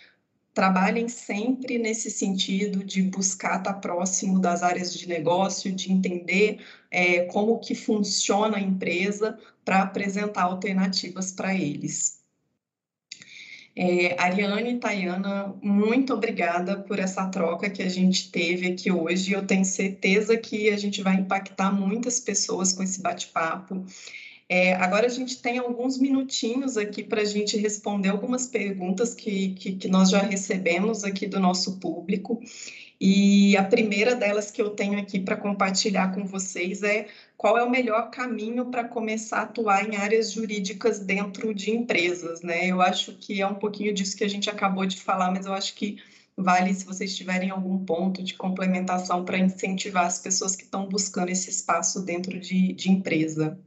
trabalhem 0.55 1.07
sempre 1.07 1.77
nesse 1.79 2.11
sentido 2.11 2.83
de 2.83 3.03
buscar 3.03 3.59
estar 3.59 3.75
próximo 3.75 4.38
das 4.38 4.62
áreas 4.62 4.94
de 4.94 5.07
negócio, 5.07 5.70
de 5.70 5.92
entender 5.92 6.64
é, 6.90 7.27
como 7.27 7.59
que 7.59 7.75
funciona 7.75 8.57
a 8.57 8.61
empresa 8.61 9.38
para 9.62 9.83
apresentar 9.83 10.44
alternativas 10.44 11.31
para 11.31 11.55
eles. 11.55 12.15
É, 13.78 14.18
Ariane 14.18 14.72
e 14.72 14.78
Tayana, 14.78 15.54
muito 15.60 16.14
obrigada 16.14 16.78
por 16.78 16.98
essa 16.98 17.26
troca 17.28 17.68
que 17.68 17.82
a 17.82 17.88
gente 17.90 18.30
teve 18.30 18.68
aqui 18.68 18.90
hoje. 18.90 19.32
Eu 19.32 19.46
tenho 19.46 19.66
certeza 19.66 20.34
que 20.34 20.70
a 20.70 20.78
gente 20.78 21.02
vai 21.02 21.16
impactar 21.16 21.70
muitas 21.70 22.18
pessoas 22.18 22.72
com 22.72 22.82
esse 22.82 23.02
bate-papo. 23.02 23.84
É, 24.48 24.72
agora 24.74 25.06
a 25.06 25.10
gente 25.10 25.42
tem 25.42 25.58
alguns 25.58 25.98
minutinhos 25.98 26.78
aqui 26.78 27.02
para 27.02 27.20
a 27.20 27.24
gente 27.24 27.58
responder 27.58 28.08
algumas 28.08 28.46
perguntas 28.46 29.14
que, 29.14 29.50
que, 29.54 29.72
que 29.72 29.88
nós 29.88 30.08
já 30.08 30.22
recebemos 30.22 31.04
aqui 31.04 31.26
do 31.26 31.38
nosso 31.38 31.78
público. 31.78 32.40
E 33.00 33.56
a 33.56 33.64
primeira 33.64 34.14
delas 34.14 34.50
que 34.50 34.61
eu 34.61 34.70
tenho 34.70 34.98
aqui 34.98 35.20
para 35.20 35.37
compartilhar 35.37 36.14
com 36.14 36.24
vocês 36.24 36.82
é 36.82 37.09
qual 37.37 37.59
é 37.59 37.62
o 37.62 37.70
melhor 37.70 38.11
caminho 38.11 38.70
para 38.70 38.85
começar 38.88 39.38
a 39.40 39.42
atuar 39.42 39.87
em 39.87 39.96
áreas 39.96 40.32
jurídicas 40.32 40.98
dentro 40.98 41.54
de 41.54 41.70
empresas, 41.70 42.40
né? 42.42 42.66
Eu 42.66 42.80
acho 42.80 43.12
que 43.18 43.40
é 43.40 43.46
um 43.46 43.54
pouquinho 43.56 43.92
disso 43.92 44.16
que 44.16 44.24
a 44.24 44.28
gente 44.28 44.48
acabou 44.48 44.87
de 44.87 45.00
falar, 45.00 45.30
mas 45.30 45.46
eu 45.46 45.52
acho 45.52 45.74
que 45.74 45.98
vale 46.37 46.72
se 46.74 46.85
vocês 46.87 47.14
tiverem 47.16 47.50
algum 47.50 47.85
ponto 47.85 48.22
de 48.22 48.35
complementação 48.35 49.24
para 49.24 49.38
incentivar 49.38 50.06
as 50.06 50.18
pessoas 50.18 50.56
que 50.56 50.64
estão 50.64 50.88
buscando 50.88 51.30
esse 51.30 51.50
espaço 51.50 52.02
dentro 52.04 52.38
de, 52.40 52.72
de 52.72 52.90
empresa. 52.90 53.59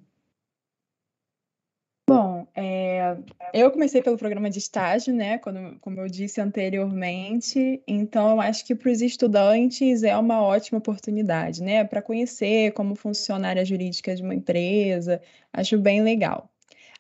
Eu 3.54 3.72
comecei 3.72 4.02
pelo 4.02 4.18
programa 4.18 4.50
de 4.50 4.60
estágio, 4.60 5.14
né? 5.14 5.38
Quando, 5.38 5.80
como 5.80 6.00
eu 6.00 6.08
disse 6.08 6.42
anteriormente, 6.42 7.82
então 7.88 8.32
eu 8.32 8.42
acho 8.42 8.66
que 8.66 8.76
para 8.76 8.92
os 8.92 9.02
estudantes 9.02 10.04
é 10.04 10.16
uma 10.18 10.42
ótima 10.42 10.80
oportunidade, 10.80 11.64
né? 11.64 11.84
Para 11.84 12.02
conhecer 12.02 12.74
como 12.74 12.96
funciona 12.96 13.48
a 13.48 13.50
área 13.52 13.66
jurídica 13.66 14.16
de 14.16 14.22
uma 14.22 14.36
empresa, 14.36 15.22
acho 15.54 15.78
bem 15.78 16.02
legal. 16.02 16.50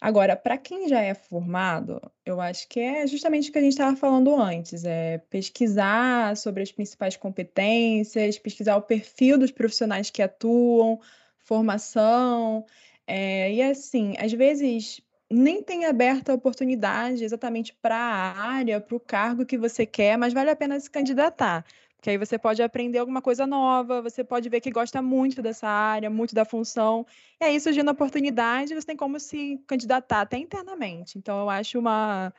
Agora, 0.02 0.36
para 0.36 0.58
quem 0.58 0.88
já 0.88 1.02
é 1.02 1.14
formado, 1.14 2.00
eu 2.26 2.40
acho 2.40 2.70
que 2.70 2.80
é 2.80 3.06
justamente 3.06 3.50
o 3.50 3.52
que 3.52 3.60
a 3.60 3.62
gente 3.62 3.74
estava 3.74 3.98
falando 3.98 4.34
antes, 4.34 4.86
é 4.86 5.18
pesquisar 5.30 6.38
sobre 6.38 6.64
as 6.64 6.72
principais 6.72 7.18
competências, 7.18 8.40
pesquisar 8.40 8.78
o 8.78 8.82
perfil 8.82 9.38
dos 9.38 9.52
profissionais 9.52 10.10
que 10.10 10.22
atuam, 10.22 11.02
formação, 11.38 12.66
é, 13.06 13.52
e 13.52 13.62
assim, 13.62 14.14
às 14.20 14.32
vezes 14.32 15.02
nem 15.32 15.62
tem 15.64 15.86
aberta 15.86 16.32
a 16.32 16.36
oportunidade 16.36 17.24
exatamente 17.24 17.74
para 17.82 17.96
a 17.96 18.40
área, 18.40 18.82
para 18.82 18.96
o 18.96 19.00
cargo 19.00 19.46
que 19.46 19.58
você 19.58 19.86
quer, 19.86 20.18
mas 20.18 20.34
vale 20.34 20.50
a 20.50 20.56
pena 20.56 20.80
se 20.80 20.90
candidatar. 20.90 21.66
Porque 21.96 22.10
aí 22.12 22.18
você 22.18 22.40
pode 22.40 22.62
aprender 22.64 22.98
alguma 23.00 23.22
coisa 23.22 23.46
nova, 23.46 24.02
você 24.02 24.24
pode 24.24 24.48
ver 24.50 24.62
que 24.62 24.72
gosta 24.72 25.02
muito 25.02 25.42
dessa 25.42 25.68
área, 25.68 26.10
muito 26.10 26.34
da 26.34 26.46
função. 26.46 27.06
E 27.42 27.44
aí, 27.46 27.60
surgindo 27.60 27.90
a 27.90 27.92
oportunidade, 27.94 28.74
você 28.74 28.88
tem 28.88 28.96
como 28.98 29.20
se 29.20 29.62
candidatar 29.68 30.22
até 30.22 30.38
internamente. 30.38 31.18
Então, 31.18 31.40
eu 31.42 31.50
acho 31.50 31.78
uma. 31.78 32.34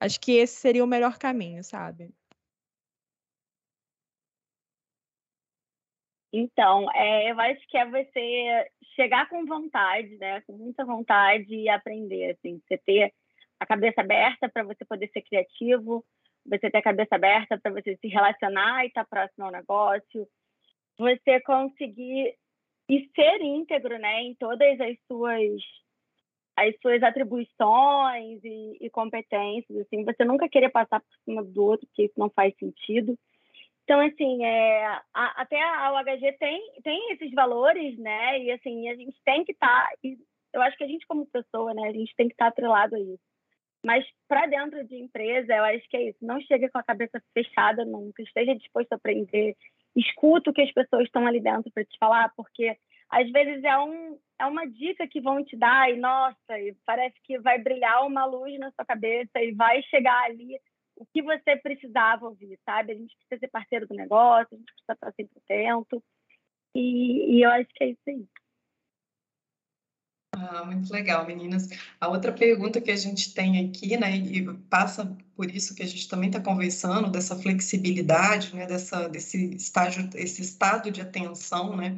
Acho 0.00 0.20
que 0.20 0.32
esse 0.32 0.56
seria 0.60 0.84
o 0.84 0.86
melhor 0.86 1.18
caminho, 1.18 1.62
sabe? 1.64 2.12
Então, 6.32 6.90
é, 6.94 7.30
eu 7.30 7.40
acho 7.40 7.66
que 7.68 7.78
é 7.78 7.86
você 7.86 8.70
chegar 8.94 9.28
com 9.28 9.46
vontade, 9.46 10.16
né? 10.18 10.40
Com 10.42 10.52
muita 10.54 10.84
vontade 10.84 11.54
e 11.54 11.68
aprender, 11.68 12.32
assim. 12.32 12.60
Você 12.66 12.78
ter 12.78 13.12
a 13.58 13.66
cabeça 13.66 14.00
aberta 14.00 14.48
para 14.48 14.62
você 14.62 14.84
poder 14.84 15.08
ser 15.12 15.22
criativo, 15.22 16.04
você 16.44 16.70
ter 16.70 16.78
a 16.78 16.82
cabeça 16.82 17.14
aberta 17.14 17.58
para 17.58 17.72
você 17.72 17.96
se 17.96 18.08
relacionar 18.08 18.84
e 18.84 18.88
estar 18.88 19.04
tá 19.04 19.08
próximo 19.08 19.46
ao 19.46 19.52
negócio, 19.52 20.28
você 20.98 21.40
conseguir 21.40 22.34
e 22.88 23.10
ser 23.14 23.42
íntegro, 23.42 23.98
né, 23.98 24.22
em 24.22 24.34
todas 24.34 24.80
as 24.80 24.96
suas 25.06 25.62
as 26.56 26.74
suas 26.80 27.00
atribuições 27.04 28.40
e, 28.42 28.78
e 28.80 28.90
competências, 28.90 29.78
assim, 29.78 30.04
você 30.04 30.24
nunca 30.24 30.48
querer 30.48 30.70
passar 30.70 30.98
por 30.98 31.16
cima 31.24 31.44
do 31.44 31.64
outro, 31.64 31.86
porque 31.86 32.06
isso 32.06 32.14
não 32.16 32.28
faz 32.30 32.52
sentido. 32.58 33.16
Então, 33.88 34.00
assim, 34.00 34.44
é, 34.44 34.84
a, 35.14 35.40
até 35.40 35.58
a 35.62 35.94
UHG 35.94 36.36
tem, 36.38 36.60
tem 36.84 37.10
esses 37.12 37.32
valores, 37.32 37.98
né? 37.98 38.38
E, 38.38 38.50
assim, 38.50 38.86
a 38.90 38.94
gente 38.94 39.16
tem 39.24 39.42
que 39.46 39.52
estar... 39.52 39.66
Tá, 39.66 39.90
eu 40.52 40.60
acho 40.60 40.76
que 40.76 40.84
a 40.84 40.86
gente, 40.86 41.06
como 41.06 41.24
pessoa, 41.24 41.72
né? 41.72 41.88
A 41.88 41.92
gente 41.92 42.14
tem 42.14 42.28
que 42.28 42.34
estar 42.34 42.44
tá 42.44 42.50
atrelado 42.50 42.96
a 42.96 43.00
isso. 43.00 43.22
Mas 43.82 44.04
para 44.28 44.44
dentro 44.44 44.86
de 44.86 44.94
empresa, 44.94 45.54
eu 45.54 45.64
acho 45.64 45.88
que 45.88 45.96
é 45.96 46.10
isso. 46.10 46.18
Não 46.20 46.38
chegue 46.42 46.68
com 46.68 46.76
a 46.76 46.82
cabeça 46.82 47.18
fechada 47.32 47.82
nunca. 47.86 48.22
Esteja 48.22 48.54
disposto 48.54 48.92
a 48.92 48.96
aprender. 48.96 49.56
Escuta 49.96 50.50
o 50.50 50.52
que 50.52 50.60
as 50.60 50.72
pessoas 50.72 51.04
estão 51.04 51.26
ali 51.26 51.40
dentro 51.40 51.72
para 51.72 51.82
te 51.82 51.96
falar, 51.98 52.30
porque 52.36 52.76
às 53.08 53.30
vezes 53.30 53.64
é, 53.64 53.78
um, 53.78 54.18
é 54.38 54.44
uma 54.44 54.66
dica 54.66 55.08
que 55.08 55.18
vão 55.18 55.42
te 55.42 55.56
dar 55.56 55.90
e, 55.90 55.96
nossa, 55.96 56.60
e 56.60 56.76
parece 56.84 57.16
que 57.24 57.38
vai 57.38 57.58
brilhar 57.58 58.06
uma 58.06 58.26
luz 58.26 58.58
na 58.58 58.70
sua 58.72 58.84
cabeça 58.84 59.42
e 59.42 59.52
vai 59.52 59.82
chegar 59.84 60.24
ali 60.24 60.60
o 60.98 61.06
que 61.12 61.22
você 61.22 61.56
precisava 61.56 62.26
ouvir, 62.26 62.58
sabe? 62.64 62.92
A 62.92 62.96
gente 62.96 63.16
precisa 63.16 63.40
ser 63.40 63.48
parceiro 63.48 63.86
do 63.86 63.94
negócio, 63.94 64.48
a 64.52 64.56
gente 64.56 64.72
precisa 64.72 64.92
estar 64.92 65.12
sempre 65.12 65.38
atento. 65.44 66.02
E, 66.74 67.36
e 67.36 67.42
eu 67.42 67.50
acho 67.50 67.68
que 67.74 67.84
é 67.84 67.88
isso 67.90 68.02
aí. 68.08 68.26
Ah, 70.36 70.64
muito 70.64 70.92
legal, 70.92 71.26
meninas. 71.26 71.68
A 72.00 72.08
outra 72.08 72.32
pergunta 72.32 72.80
que 72.80 72.90
a 72.90 72.96
gente 72.96 73.34
tem 73.34 73.66
aqui, 73.66 73.96
né, 73.96 74.16
e 74.16 74.46
passa 74.70 75.16
por 75.34 75.50
isso 75.50 75.74
que 75.74 75.82
a 75.82 75.86
gente 75.86 76.06
também 76.08 76.28
está 76.28 76.40
conversando, 76.40 77.10
dessa 77.10 77.34
flexibilidade, 77.34 78.54
né, 78.54 78.66
dessa, 78.66 79.08
desse 79.08 79.54
estágio, 79.54 80.08
esse 80.14 80.42
estado 80.42 80.90
de 80.90 81.00
atenção, 81.00 81.76
né, 81.76 81.96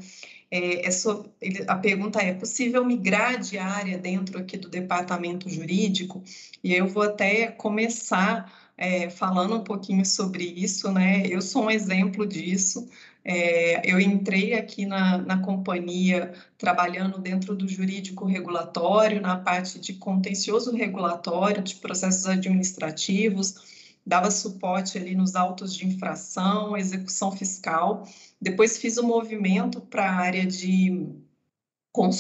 é, 0.51 0.87
é 0.87 0.91
so, 0.91 1.31
ele, 1.41 1.65
a 1.69 1.77
pergunta 1.77 2.21
é, 2.21 2.31
é 2.31 2.35
possível 2.35 2.85
migrar 2.85 3.39
de 3.39 3.59
área 3.59 3.99
dentro 3.99 4.39
aqui 4.39 4.57
do 4.57 4.69
departamento 4.69 5.49
jurídico? 5.49 6.23
E 6.63 6.75
eu 6.75 6.87
vou 6.89 7.05
até 7.05 7.49
começar 7.53 8.70
é, 8.81 9.11
falando 9.11 9.57
um 9.57 9.63
pouquinho 9.63 10.07
sobre 10.07 10.43
isso, 10.43 10.91
né, 10.91 11.27
eu 11.27 11.43
sou 11.43 11.65
um 11.65 11.71
exemplo 11.71 12.27
disso, 12.27 12.89
é, 13.23 13.83
eu 13.85 14.01
entrei 14.01 14.55
aqui 14.55 14.87
na, 14.87 15.19
na 15.19 15.39
companhia 15.43 16.33
trabalhando 16.57 17.19
dentro 17.19 17.55
do 17.55 17.69
jurídico 17.69 18.25
regulatório, 18.25 19.21
na 19.21 19.37
parte 19.37 19.79
de 19.79 19.93
contencioso 19.93 20.75
regulatório, 20.75 21.63
de 21.63 21.75
processos 21.75 22.25
administrativos, 22.27 23.99
dava 24.07 24.31
suporte 24.31 24.97
ali 24.97 25.15
nos 25.15 25.37
autos 25.37 25.77
de 25.77 25.87
infração, 25.87 26.75
execução 26.75 27.31
fiscal. 27.33 28.09
Depois 28.41 28.79
fiz 28.79 28.97
o 28.97 29.03
um 29.03 29.09
movimento 29.09 29.83
para 29.83 30.11
a 30.11 30.15
área 30.15 30.47
de, 30.47 31.07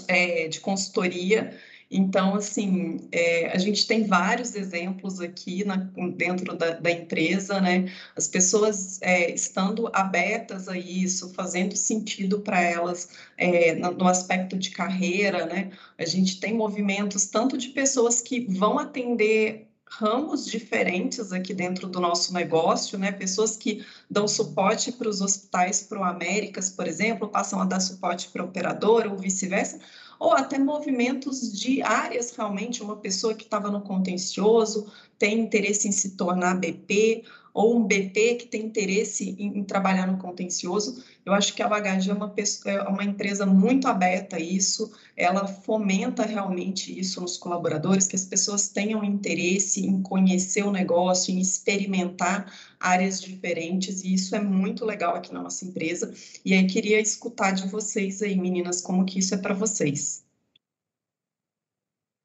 é, 0.09 0.47
de 0.49 0.61
consultoria 0.61 1.59
então, 1.91 2.37
assim, 2.37 3.09
é, 3.11 3.51
a 3.51 3.59
gente 3.59 3.85
tem 3.85 4.07
vários 4.07 4.55
exemplos 4.55 5.21
aqui 5.21 5.65
na, 5.65 5.75
dentro 6.15 6.57
da, 6.57 6.71
da, 6.75 6.91
empresa, 6.91 7.61
né? 7.61 7.93
As 8.15 8.29
pessoas 8.29 9.03
é, 9.03 9.35
estando 9.35 9.91
abertas 9.93 10.69
a 10.69 10.79
isso, 10.79 11.35
fazendo 11.35 11.75
sentido 11.77 12.41
para 12.41 12.61
elas 12.61 13.09
é, 13.37 13.75
no, 13.75 14.07
aspecto 14.07 14.57
de 14.57 14.71
carreira, 14.71 15.47
né? 15.47 15.73
A 15.99 16.05
gente 16.05 16.39
tem 16.39 16.55
movimentos 16.55 17.27
tanto 17.27 17.59
de 17.59 17.71
pessoas 17.71 18.21
que 18.21 18.47
vão 18.47 18.79
atender 18.79 19.67
ramos 19.91 20.47
diferentes 20.47 21.33
aqui 21.33 21.53
dentro 21.53 21.89
do 21.89 21.99
nosso 21.99 22.33
negócio, 22.33 22.97
né? 22.97 23.11
Pessoas 23.11 23.57
que 23.57 23.85
dão 24.09 24.29
suporte 24.29 24.93
para 24.93 25.09
os 25.09 25.21
hospitais, 25.21 25.83
para 25.83 25.99
o 25.99 26.05
Américas, 26.05 26.71
por 26.71 26.87
exemplo, 26.87 27.29
passam 27.29 27.61
a 27.61 27.65
dar 27.65 27.81
suporte 27.81 28.29
para 28.29 28.43
a 28.43 28.45
operadora 28.45 29.11
ou 29.11 29.19
vice-versa, 29.19 29.81
ou 30.21 30.35
até 30.35 30.59
movimentos 30.59 31.51
de 31.59 31.81
áreas 31.81 32.31
realmente, 32.37 32.83
uma 32.83 32.97
pessoa 32.97 33.35
que 33.35 33.45
estava 33.45 33.71
no 33.71 33.81
contencioso 33.81 34.93
tem 35.19 35.41
interesse 35.41 35.89
em 35.89 35.93
se 35.93 36.11
tornar 36.11 36.61
BP, 36.61 37.25
ou 37.53 37.77
um 37.77 37.85
BP 37.85 38.37
que 38.37 38.47
tem 38.47 38.65
interesse 38.65 39.37
em, 39.39 39.59
em 39.59 39.65
trabalhar 39.65 40.07
no 40.07 40.19
contencioso. 40.19 41.03
Eu 41.25 41.33
acho 41.33 41.55
que 41.55 41.63
a 41.63 41.69
Bagage 41.69 42.11
é 42.11 42.15
uma, 42.15 42.29
pessoa, 42.29 42.75
é 42.75 42.83
uma 42.83 43.05
empresa 43.05 43.45
muito 43.45 43.87
aberta 43.87 44.37
a 44.37 44.41
isso, 44.41 44.91
ela 45.17 45.47
fomenta 45.47 46.25
realmente 46.25 46.99
isso 46.99 47.21
nos 47.21 47.37
colaboradores, 47.37 48.07
que 48.07 48.17
as 48.17 48.25
pessoas 48.25 48.69
tenham 48.69 49.05
interesse 49.05 49.85
em 49.85 50.01
conhecer 50.03 50.65
o 50.65 50.71
negócio, 50.71 51.33
em 51.33 51.41
experimentar 51.41 52.53
áreas 52.79 53.21
diferentes, 53.21 54.03
e 54.03 54.15
isso 54.15 54.35
é 54.35 54.41
muito 54.41 54.85
legal 54.85 55.15
aqui 55.15 55.33
na 55.33 55.43
nossa 55.43 55.65
empresa. 55.65 56.13
E 56.45 56.55
aí 56.55 56.67
queria 56.67 57.01
escutar 57.01 57.53
de 57.53 57.69
vocês 57.69 58.23
aí, 58.23 58.37
meninas, 58.37 58.81
como 58.81 59.05
que 59.05 59.19
isso 59.19 59.35
é 59.35 59.39
para 59.39 59.55
vocês. 59.55 60.30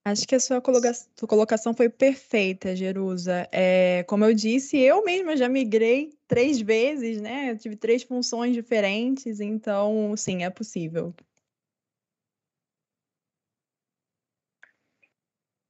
Acho 0.08 0.28
que 0.28 0.36
a 0.36 0.40
sua 0.40 0.62
colocação 0.62 1.74
foi 1.74 1.90
perfeita, 1.90 2.76
Jerusa. 2.76 3.50
É, 3.52 4.04
como 4.04 4.24
eu 4.24 4.36
disse, 4.36 4.78
eu 4.78 5.04
mesma 5.04 5.36
já 5.36 5.50
migrei 5.50 6.12
três 6.28 6.62
vezes, 6.62 7.20
né? 7.20 7.50
Eu 7.50 7.58
tive 7.58 7.76
três 7.76 8.04
funções 8.04 8.54
diferentes, 8.54 9.40
então, 9.40 10.16
sim, 10.16 10.44
é 10.44 10.50
possível. 10.52 11.12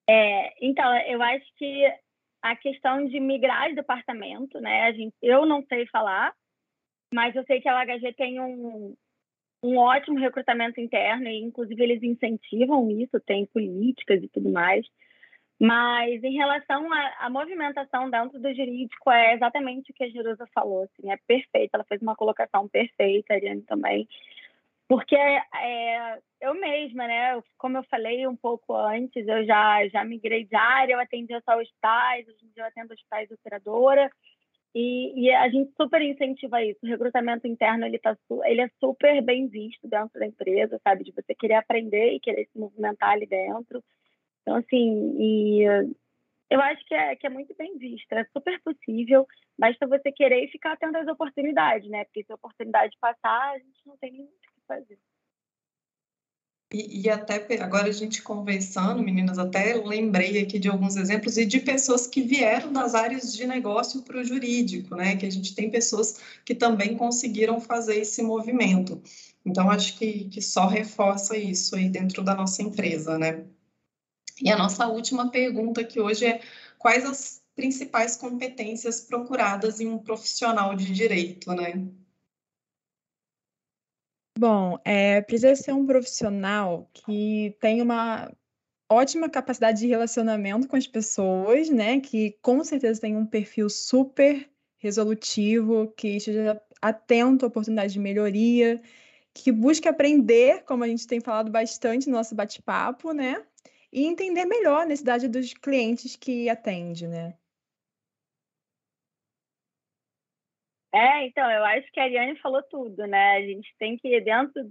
É, 0.05 0.53
então, 0.61 0.93
eu 1.07 1.21
acho 1.21 1.45
que 1.55 1.85
a 2.41 2.57
questão 2.57 3.07
de 3.07 3.21
migrar 3.21 3.69
de 3.69 3.75
departamento, 3.75 4.59
né? 4.59 4.81
A 4.83 4.91
gente, 4.91 5.15
eu 5.21 5.45
não 5.45 5.65
sei 5.65 5.87
falar, 5.87 6.35
mas 7.13 7.33
eu 7.37 7.45
sei 7.45 7.61
que 7.61 7.69
a 7.69 7.85
HG 7.85 8.13
tem 8.17 8.41
um, 8.41 8.97
um 9.65 9.77
ótimo 9.77 10.19
recrutamento 10.19 10.79
interno 10.79 11.27
e 11.27 11.41
inclusive 11.41 11.81
eles 11.81 12.03
incentivam 12.03 12.89
isso, 12.91 13.19
tem 13.19 13.45
políticas 13.47 14.21
e 14.21 14.27
tudo 14.27 14.49
mais. 14.49 14.85
Mas 15.59 16.21
em 16.23 16.33
relação 16.33 16.87
à, 17.19 17.29
movimentação 17.29 18.09
dentro 18.09 18.39
do 18.39 18.53
jurídico, 18.53 19.09
é 19.09 19.33
exatamente 19.33 19.91
o 19.91 19.93
que 19.95 20.03
a 20.03 20.09
Jerusa 20.09 20.45
falou, 20.53 20.83
assim, 20.83 21.09
é 21.09 21.17
perfeita, 21.25 21.77
ela 21.77 21.85
fez 21.85 22.01
uma 22.01 22.15
colocação 22.15 22.67
perfeita, 22.67 23.33
a 23.33 23.37
Ariane 23.37 23.61
também, 23.61 24.07
porque 24.87 25.15
é, 25.15 26.19
eu 26.41 26.53
mesma, 26.53 27.07
né, 27.07 27.41
como 27.57 27.77
eu 27.77 27.83
falei 27.83 28.27
um 28.27 28.35
pouco 28.35 28.75
antes, 28.75 29.25
eu 29.27 29.45
já, 29.45 29.87
já 29.87 30.03
migrei 30.03 30.43
de 30.43 30.55
área, 30.55 30.93
eu 30.93 30.99
atendi 30.99 31.33
só 31.43 31.57
hospitais, 31.57 32.27
hoje 32.27 32.37
em 32.43 32.49
dia 32.53 32.63
eu 32.63 32.65
atendo 32.65 32.93
hospitais 32.93 33.31
operadora, 33.31 34.11
e, 34.75 35.27
e, 35.27 35.31
a 35.31 35.47
gente 35.47 35.71
super 35.79 36.01
incentiva 36.01 36.61
isso. 36.61 36.79
O 36.83 36.87
recrutamento 36.87 37.47
interno 37.47 37.85
ele, 37.85 37.97
tá, 37.97 38.17
ele 38.43 38.59
é 38.59 38.69
super 38.77 39.21
bem 39.21 39.47
visto 39.47 39.87
dentro 39.87 40.19
da 40.19 40.25
empresa, 40.25 40.77
sabe? 40.83 41.05
De 41.05 41.13
você 41.13 41.33
querer 41.33 41.53
aprender 41.53 42.13
e 42.13 42.19
querer 42.19 42.45
se 42.51 42.59
movimentar 42.59 43.11
ali 43.11 43.25
dentro. 43.25 43.81
Então, 44.41 44.57
assim, 44.57 45.15
e 45.17 45.63
eu 46.49 46.59
acho 46.59 46.85
que 46.85 46.93
é, 46.93 47.15
que 47.15 47.25
é 47.25 47.29
muito 47.29 47.55
bem 47.55 47.77
visto. 47.77 48.11
É 48.11 48.25
super 48.25 48.61
possível. 48.63 49.25
Basta 49.57 49.87
você 49.87 50.11
querer 50.11 50.43
e 50.43 50.51
ficar 50.51 50.73
atento 50.73 50.97
às 50.97 51.07
oportunidades, 51.07 51.89
né? 51.89 52.03
Porque 52.03 52.25
se 52.25 52.31
a 52.33 52.35
oportunidade 52.35 52.97
passar, 52.99 53.53
a 53.53 53.57
gente 53.57 53.79
não 53.85 53.95
tem 53.97 54.11
nem 54.11 54.25
o 54.25 54.27
que 54.27 54.65
fazer. 54.67 54.99
E, 56.73 57.01
e, 57.01 57.09
até 57.09 57.35
agora 57.61 57.87
a 57.87 57.91
gente 57.91 58.21
conversando, 58.21 59.01
meninas, 59.03 59.37
até 59.37 59.75
lembrei 59.75 60.41
aqui 60.41 60.57
de 60.57 60.67
alguns 60.67 60.95
exemplos 60.95 61.37
e 61.37 61.45
de 61.45 61.59
pessoas 61.59 62.07
que 62.07 62.21
vieram 62.21 62.73
das 62.73 62.95
áreas 62.95 63.33
de 63.33 63.45
negócio 63.45 64.01
para 64.01 64.19
o 64.19 64.23
jurídico, 64.23 64.95
né? 64.95 65.15
Que 65.15 65.25
a 65.25 65.29
gente 65.29 65.53
tem 65.53 65.69
pessoas 65.69 66.19
que 66.43 66.55
também 66.55 66.97
conseguiram 66.97 67.61
fazer 67.61 67.97
esse 67.99 68.23
movimento. 68.23 69.01
Então, 69.45 69.69
acho 69.69 69.97
que, 69.97 70.25
que 70.25 70.41
só 70.41 70.65
reforça 70.65 71.37
isso 71.37 71.75
aí 71.75 71.87
dentro 71.87 72.23
da 72.23 72.33
nossa 72.33 72.63
empresa, 72.63 73.17
né? 73.17 73.45
E 74.41 74.51
a 74.51 74.57
nossa 74.57 74.87
última 74.87 75.29
pergunta 75.29 75.81
aqui 75.81 75.99
hoje 75.99 76.25
é: 76.25 76.41
quais 76.79 77.05
as 77.05 77.41
principais 77.55 78.17
competências 78.17 79.01
procuradas 79.01 79.79
em 79.79 79.87
um 79.87 79.99
profissional 79.99 80.75
de 80.75 80.91
direito, 80.91 81.53
né? 81.53 81.87
Bom, 84.37 84.77
é, 84.83 85.21
precisa 85.21 85.55
ser 85.55 85.71
um 85.71 85.85
profissional 85.85 86.89
que 86.93 87.55
tenha 87.61 87.83
uma 87.83 88.29
ótima 88.89 89.29
capacidade 89.29 89.79
de 89.79 89.87
relacionamento 89.87 90.67
com 90.67 90.75
as 90.75 90.87
pessoas, 90.87 91.69
né? 91.69 92.01
Que 92.01 92.37
com 92.41 92.63
certeza 92.63 92.99
tem 93.01 93.15
um 93.15 93.25
perfil 93.25 93.69
super 93.69 94.49
resolutivo, 94.77 95.91
que 95.95 96.17
esteja 96.17 96.61
atento 96.81 97.45
a 97.45 97.47
oportunidades 97.47 97.93
de 97.93 97.99
melhoria, 97.99 98.81
que 99.33 99.51
busque 99.51 99.87
aprender, 99.87 100.63
como 100.63 100.83
a 100.83 100.87
gente 100.87 101.07
tem 101.07 101.19
falado 101.21 101.49
bastante 101.51 102.07
no 102.07 102.13
nosso 102.13 102.35
bate-papo, 102.35 103.13
né? 103.13 103.43
E 103.91 104.05
entender 104.05 104.45
melhor 104.45 104.81
a 104.81 104.85
necessidade 104.85 105.27
dos 105.29 105.53
clientes 105.53 106.15
que 106.15 106.49
atende, 106.49 107.07
né? 107.07 107.35
É, 110.95 111.25
então, 111.25 111.51
eu 111.51 111.65
acho 111.65 111.91
que 111.91 111.99
a 111.99 112.03
Ariane 112.03 112.39
falou 112.39 112.63
tudo, 112.63 113.05
né? 113.05 113.35
A 113.35 113.41
gente 113.41 113.69
tem 113.77 113.97
que, 113.97 114.21
dentro. 114.21 114.61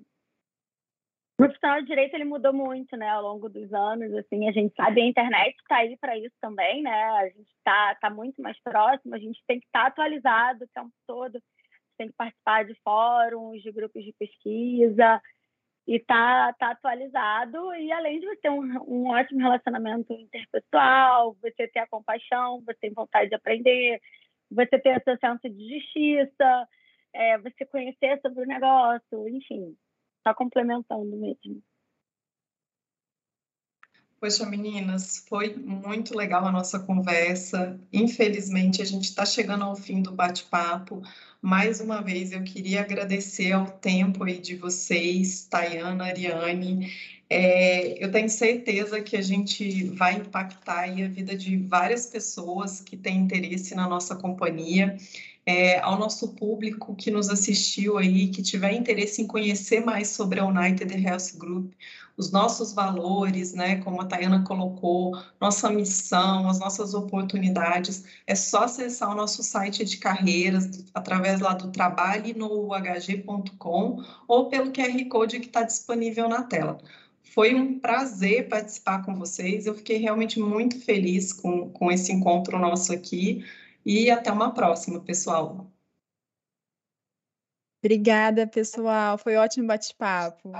O 1.34 1.36
profissional 1.36 1.82
de 1.82 1.86
direito 1.86 2.14
ele 2.14 2.24
mudou 2.24 2.52
muito, 2.52 2.96
né, 2.96 3.10
ao 3.10 3.22
longo 3.22 3.48
dos 3.50 3.70
anos. 3.74 4.14
Assim, 4.14 4.48
a 4.48 4.52
gente 4.52 4.74
sabe 4.74 5.02
a 5.02 5.06
internet 5.06 5.54
está 5.56 5.76
aí 5.76 5.98
para 5.98 6.16
isso 6.16 6.34
também, 6.40 6.82
né? 6.82 7.04
A 7.04 7.26
gente 7.26 7.50
está 7.58 7.94
tá 7.96 8.08
muito 8.08 8.40
mais 8.40 8.58
próximo. 8.62 9.14
A 9.14 9.18
gente 9.18 9.38
tem 9.46 9.60
que 9.60 9.66
estar 9.66 9.82
tá 9.82 9.86
atualizado 9.88 10.64
o 10.64 10.68
tempo 10.68 10.92
todo. 11.06 11.42
Tem 11.98 12.08
que 12.08 12.14
participar 12.14 12.64
de 12.64 12.74
fóruns, 12.82 13.62
de 13.62 13.70
grupos 13.70 14.02
de 14.02 14.12
pesquisa 14.14 15.20
e 15.86 16.00
tá, 16.00 16.54
tá 16.54 16.70
atualizado. 16.70 17.74
E 17.74 17.92
além 17.92 18.20
de 18.20 18.26
você 18.26 18.36
ter 18.36 18.50
um, 18.50 18.62
um 18.88 19.08
ótimo 19.10 19.40
relacionamento 19.40 20.12
interpessoal, 20.12 21.36
você 21.42 21.68
ter 21.68 21.80
a 21.80 21.86
compaixão, 21.86 22.62
você 22.64 22.78
tem 22.80 22.92
vontade 22.94 23.28
de 23.28 23.34
aprender, 23.34 24.00
você 24.50 24.78
ter 24.78 24.96
esse 24.96 25.18
senso 25.18 25.48
de 25.48 25.74
justiça, 25.74 26.68
é, 27.12 27.38
você 27.38 27.64
conhecer 27.66 28.20
sobre 28.20 28.44
o 28.44 28.46
negócio, 28.46 29.28
enfim, 29.28 29.76
está 30.18 30.34
complementando 30.34 31.16
mesmo. 31.16 31.62
Poxa, 34.24 34.46
meninas, 34.46 35.22
foi 35.28 35.54
muito 35.54 36.16
legal 36.16 36.46
a 36.46 36.50
nossa 36.50 36.80
conversa. 36.80 37.78
Infelizmente, 37.92 38.80
a 38.80 38.84
gente 38.84 39.04
está 39.04 39.26
chegando 39.26 39.64
ao 39.64 39.76
fim 39.76 40.00
do 40.00 40.12
bate-papo. 40.12 41.02
Mais 41.42 41.78
uma 41.78 42.00
vez, 42.00 42.32
eu 42.32 42.42
queria 42.42 42.80
agradecer 42.80 43.52
ao 43.52 43.66
tempo 43.66 44.24
aí 44.24 44.38
de 44.38 44.56
vocês, 44.56 45.44
Tayana, 45.44 46.06
Ariane. 46.06 46.90
É, 47.36 48.00
eu 48.02 48.12
tenho 48.12 48.28
certeza 48.28 49.00
que 49.02 49.16
a 49.16 49.20
gente 49.20 49.86
vai 49.86 50.14
impactar 50.14 50.84
a 50.84 51.08
vida 51.08 51.36
de 51.36 51.56
várias 51.56 52.06
pessoas 52.06 52.80
que 52.80 52.96
têm 52.96 53.18
interesse 53.18 53.74
na 53.74 53.88
nossa 53.88 54.14
companhia. 54.14 54.96
É, 55.44 55.80
ao 55.80 55.98
nosso 55.98 56.28
público 56.36 56.94
que 56.94 57.10
nos 57.10 57.28
assistiu 57.28 57.98
aí, 57.98 58.28
que 58.28 58.40
tiver 58.40 58.72
interesse 58.72 59.20
em 59.20 59.26
conhecer 59.26 59.84
mais 59.84 60.08
sobre 60.10 60.38
a 60.38 60.46
United 60.46 60.94
Health 60.96 61.36
Group, 61.36 61.72
os 62.16 62.30
nossos 62.30 62.72
valores, 62.72 63.52
né, 63.52 63.76
como 63.82 64.00
a 64.00 64.06
Tayana 64.06 64.44
colocou, 64.44 65.20
nossa 65.40 65.68
missão, 65.68 66.48
as 66.48 66.60
nossas 66.60 66.94
oportunidades, 66.94 68.04
é 68.28 68.36
só 68.36 68.64
acessar 68.64 69.10
o 69.10 69.14
nosso 69.16 69.42
site 69.42 69.84
de 69.84 69.96
carreiras 69.96 70.84
através 70.94 71.40
lá 71.40 71.52
do 71.52 71.72
trabalhe 71.72 72.32
no 72.32 72.46
uhg.com 72.68 74.04
ou 74.28 74.48
pelo 74.48 74.72
QR 74.72 75.08
Code 75.08 75.40
que 75.40 75.46
está 75.48 75.64
disponível 75.64 76.28
na 76.28 76.44
tela. 76.44 76.78
Foi 77.24 77.54
um 77.54 77.80
prazer 77.80 78.48
participar 78.48 79.04
com 79.04 79.14
vocês. 79.14 79.66
Eu 79.66 79.74
fiquei 79.74 79.96
realmente 79.96 80.38
muito 80.38 80.80
feliz 80.80 81.32
com, 81.32 81.70
com 81.70 81.90
esse 81.90 82.12
encontro 82.12 82.58
nosso 82.58 82.92
aqui. 82.92 83.44
E 83.84 84.10
até 84.10 84.30
uma 84.30 84.54
próxima, 84.54 85.00
pessoal. 85.00 85.66
Obrigada, 87.82 88.46
pessoal. 88.46 89.18
Foi 89.18 89.36
ótimo 89.36 89.66
bate-papo. 89.66 90.52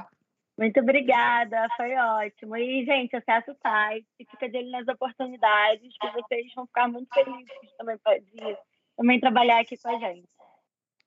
Muito 0.58 0.78
obrigada, 0.78 1.66
foi 1.76 1.94
ótimo. 1.96 2.56
E, 2.56 2.84
gente, 2.84 3.16
acessa 3.16 3.50
o 3.50 3.56
site, 3.60 4.06
fica 4.30 4.48
dele 4.48 4.70
nas 4.70 4.86
oportunidades, 4.86 5.92
que 6.00 6.10
vocês 6.12 6.52
vão 6.54 6.66
ficar 6.66 6.86
muito 6.86 7.08
felizes 7.12 7.72
também 7.76 7.96
de 7.96 8.56
também 8.96 9.20
trabalhar 9.20 9.60
aqui 9.60 9.76
com 9.76 9.88
a 9.88 9.98
gente. 9.98 10.28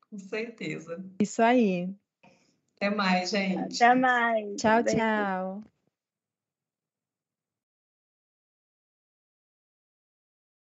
Com 0.09 0.17
certeza. 0.17 1.03
Isso 1.21 1.41
aí. 1.41 1.89
Até 2.77 2.89
mais, 2.95 3.29
gente. 3.29 3.83
Até 3.83 3.95
mais. 3.95 4.55
Tchau, 4.55 4.83
tchau. 4.83 5.76